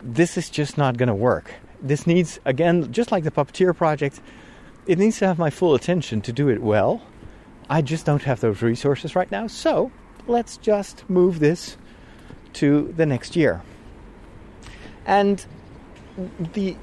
[0.00, 1.52] this is just not going to work.
[1.82, 4.20] This needs, again, just like the Puppeteer project,
[4.86, 7.02] it needs to have my full attention to do it well.
[7.68, 9.90] I just don't have those resources right now, so
[10.26, 11.76] let's just move this
[12.54, 13.62] to the next year.
[15.06, 15.44] And
[16.54, 16.76] the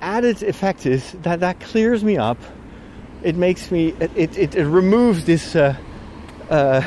[0.00, 2.38] added effect is that that clears me up.
[3.22, 5.54] It makes me, it, it, it removes this.
[5.54, 5.76] Uh,
[6.50, 6.82] uh,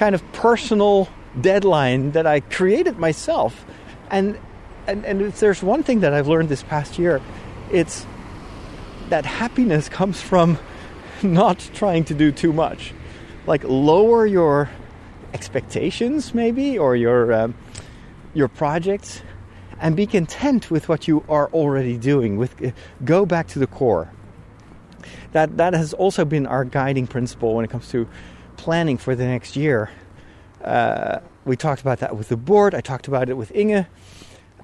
[0.00, 1.08] kind of personal
[1.38, 3.66] deadline that I created myself.
[4.10, 4.38] And,
[4.86, 7.20] and, and if there's one thing that I've learned this past year,
[7.70, 8.06] it's
[9.10, 10.58] that happiness comes from
[11.22, 12.94] not trying to do too much.
[13.46, 14.70] Like lower your
[15.34, 17.54] expectations, maybe, or your um,
[18.32, 19.20] your projects,
[19.80, 22.36] and be content with what you are already doing.
[22.36, 22.70] With uh,
[23.04, 24.10] go back to the core.
[25.32, 28.08] That that has also been our guiding principle when it comes to
[28.56, 29.90] planning for the next year.
[30.62, 33.86] Uh, we talked about that with the board, I talked about it with Inge,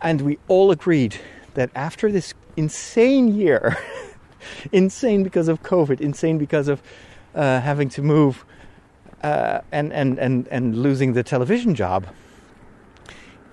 [0.03, 1.17] and we all agreed
[1.55, 3.77] that after this insane year,
[4.73, 6.83] insane because of COVID, insane because of
[7.35, 8.45] uh, having to move
[9.23, 12.07] uh, and, and, and, and losing the television job,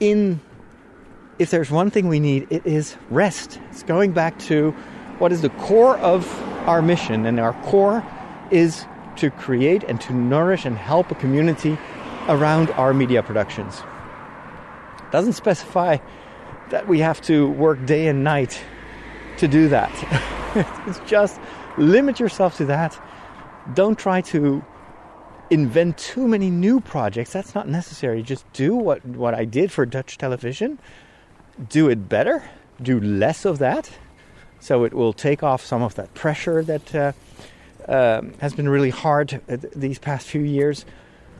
[0.01, 0.41] in
[1.39, 3.59] if there's one thing we need, it is rest.
[3.69, 4.71] It's going back to
[5.19, 6.27] what is the core of
[6.67, 8.05] our mission, and our core
[8.51, 8.86] is
[9.17, 11.77] to create and to nourish and help a community
[12.27, 13.81] around our media productions.
[14.99, 15.97] It doesn't specify
[16.69, 18.63] that we have to work day and night
[19.38, 19.91] to do that.
[20.88, 21.39] it's just
[21.77, 22.99] limit yourself to that.
[23.73, 24.63] Don't try to
[25.49, 27.31] invent too many new projects.
[27.34, 28.23] That's not necessary.
[28.23, 30.79] Just do what, what I did for Dutch television.
[31.69, 32.43] Do it better.
[32.81, 33.89] Do less of that.
[34.59, 37.11] So it will take off some of that pressure that uh,
[37.87, 39.41] um, has been really hard
[39.75, 40.85] these past few years.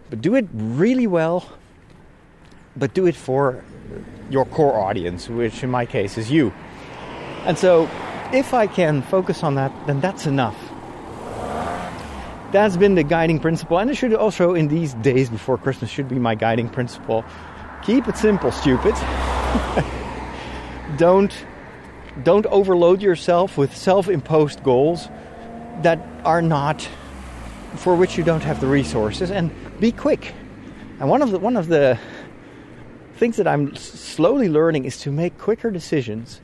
[0.10, 1.50] But do it really well,
[2.76, 3.64] but do it for
[4.30, 6.54] your core audience, which in my case is you.
[7.46, 7.90] And so,
[8.32, 10.58] if I can focus on that, then that's enough.
[12.52, 16.08] That's been the guiding principle, and it should also, in these days before Christmas, should
[16.08, 17.26] be my guiding principle.
[17.84, 18.94] Keep it simple, stupid.
[20.98, 21.34] don't
[22.22, 25.10] don't overload yourself with self-imposed goals
[25.82, 26.88] that are not
[27.76, 30.34] for which you don't have the resources and be quick.
[31.00, 31.98] And one of the one of the
[33.16, 36.42] things that I'm slowly learning is to make quicker decisions.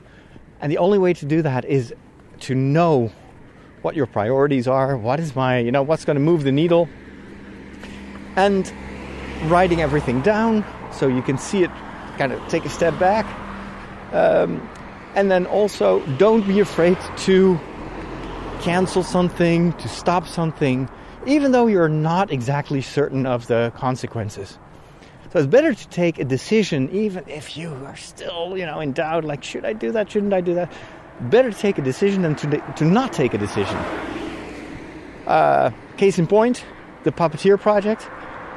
[0.60, 1.94] And the only way to do that is
[2.40, 3.12] to know
[3.82, 6.88] what your priorities are, what is my, you know, what's going to move the needle.
[8.36, 8.70] And
[9.44, 11.70] writing everything down so you can see it
[12.18, 13.26] kind of take a step back.
[14.12, 14.68] Um,
[15.14, 17.58] and then also don't be afraid to
[18.60, 20.88] cancel something, to stop something,
[21.26, 24.58] even though you're not exactly certain of the consequences.
[25.32, 28.92] So it's better to take a decision, even if you are still, you know, in
[28.92, 29.24] doubt.
[29.24, 30.10] Like, should I do that?
[30.10, 30.72] Shouldn't I do that?
[31.20, 33.76] Better to take a decision than to to not take a decision.
[35.26, 36.64] Uh, case in point,
[37.04, 38.08] the puppeteer project.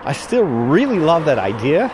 [0.03, 1.91] I still really love that idea.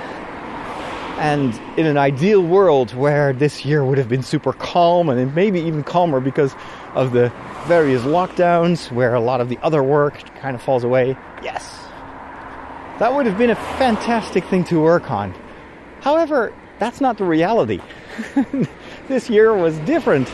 [1.19, 5.59] And in an ideal world where this year would have been super calm and maybe
[5.59, 6.55] even calmer because
[6.95, 7.31] of the
[7.65, 11.17] various lockdowns where a lot of the other work kind of falls away.
[11.43, 11.87] Yes,
[12.99, 15.33] that would have been a fantastic thing to work on.
[16.01, 17.81] However, that's not the reality.
[19.07, 20.29] this year was different,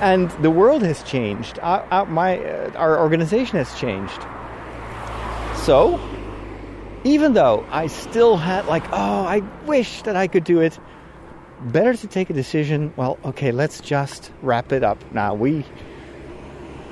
[0.00, 1.58] and the world has changed.
[1.60, 4.20] Our, our, my, uh, our organization has changed.
[5.64, 6.00] So,
[7.06, 10.78] even though I still had, like, oh, I wish that I could do it,
[11.60, 12.92] better to take a decision.
[12.96, 14.98] Well, okay, let's just wrap it up.
[15.12, 15.64] Now, we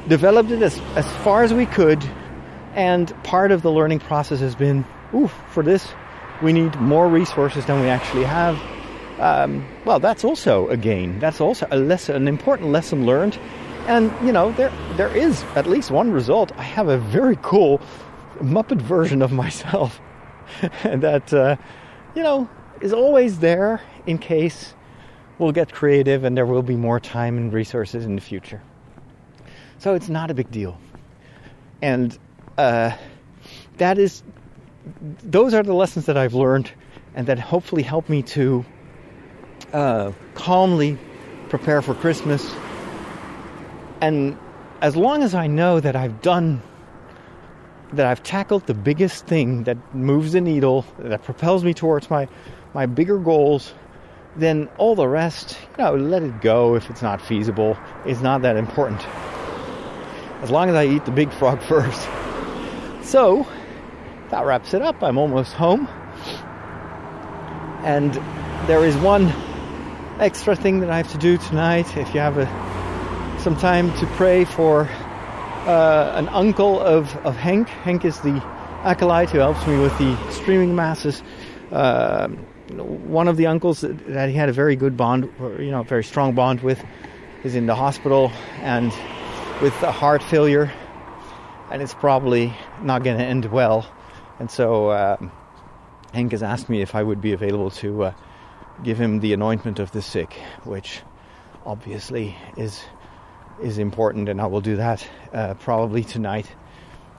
[0.08, 2.02] developed it as, as far as we could,
[2.74, 4.84] and part of the learning process has been,
[5.14, 5.86] ooh, for this,
[6.42, 8.60] we need more resources than we actually have.
[9.18, 11.18] Um, well, that's also a gain.
[11.18, 13.38] That's also a lesson, an important lesson learned.
[13.86, 16.50] And you know, there there is at least one result.
[16.56, 17.80] I have a very cool
[18.40, 20.00] Muppet version of myself
[20.82, 21.56] that uh,
[22.14, 22.48] you know
[22.80, 24.74] is always there in case
[25.38, 28.62] we'll get creative and there will be more time and resources in the future.
[29.78, 30.78] So it's not a big deal.
[31.82, 32.16] And
[32.56, 32.92] uh,
[33.78, 34.22] that is
[35.22, 36.70] those are the lessons that I've learned
[37.14, 38.64] and that hopefully help me to
[39.72, 40.98] uh, calmly
[41.48, 42.54] prepare for Christmas.
[44.00, 44.38] And
[44.80, 46.62] as long as I know that I've done,
[47.92, 52.28] that I've tackled the biggest thing that moves the needle, that propels me towards my,
[52.72, 53.74] my bigger goals,
[54.36, 57.76] then all the rest, you know, let it go if it's not feasible.
[58.04, 59.06] It's not that important.
[60.42, 62.08] As long as I eat the big frog first.
[63.02, 63.46] So,
[64.30, 65.02] that wraps it up.
[65.02, 65.86] I'm almost home.
[67.84, 68.14] And
[68.66, 69.32] there is one
[70.18, 71.96] extra thing that I have to do tonight.
[71.96, 72.46] If you have a,
[73.40, 74.88] some time to pray for
[75.66, 77.68] uh, an uncle of, of Hank.
[77.68, 78.42] Hank is the
[78.84, 81.22] acolyte who helps me with the streaming masses.
[81.72, 86.04] Uh, one of the uncles that he had a very good bond, you know, very
[86.04, 86.84] strong bond with,
[87.44, 88.92] is in the hospital and
[89.62, 90.70] with a heart failure,
[91.70, 92.52] and it's probably
[92.82, 93.86] not going to end well.
[94.38, 95.16] And so uh,
[96.12, 98.14] Hank has asked me if I would be available to uh,
[98.82, 100.34] give him the anointment of the sick,
[100.64, 101.02] which
[101.64, 102.84] obviously is
[103.64, 106.46] is important, and I will do that uh, probably tonight.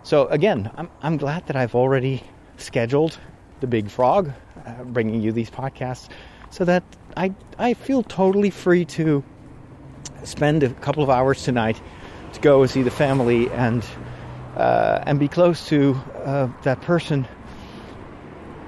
[0.03, 2.23] So again, I'm I'm glad that I've already
[2.57, 3.17] scheduled
[3.59, 4.31] the Big Frog,
[4.65, 6.09] uh, bringing you these podcasts,
[6.51, 6.83] so that
[7.17, 9.23] I I feel totally free to
[10.23, 11.81] spend a couple of hours tonight
[12.33, 13.83] to go see the family and
[14.55, 17.27] uh, and be close to uh, that person.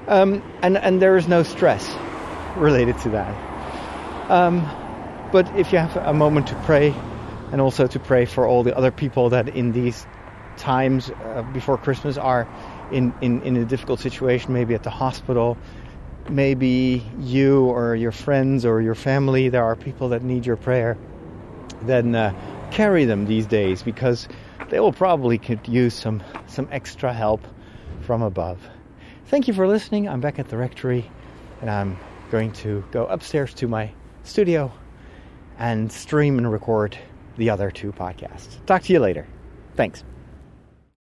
[0.08, 1.96] Um, and and there is no stress
[2.56, 4.32] related to that.
[4.32, 4.66] Um,
[5.32, 6.96] but if you have a moment to pray,
[7.52, 10.06] and also to pray for all the other people that in these
[10.58, 12.48] times uh, before Christmas are
[12.92, 15.58] in, in, in a difficult situation, maybe at the hospital,
[16.30, 20.98] maybe you or your friends or your family, there are people that need your prayer,
[21.84, 22.34] then uh,
[22.72, 24.28] carry them these days because
[24.70, 27.42] they will probably could use some, some extra help
[28.02, 28.60] from above.
[29.28, 30.08] Thank you for listening.
[30.08, 31.10] I'm back at the rectory
[31.62, 31.98] and I'm
[32.32, 33.92] going to go upstairs to my
[34.24, 34.72] studio
[35.58, 36.98] and stream and record
[37.38, 38.64] the other two podcasts.
[38.66, 39.26] Talk to you later.
[39.76, 40.04] Thanks.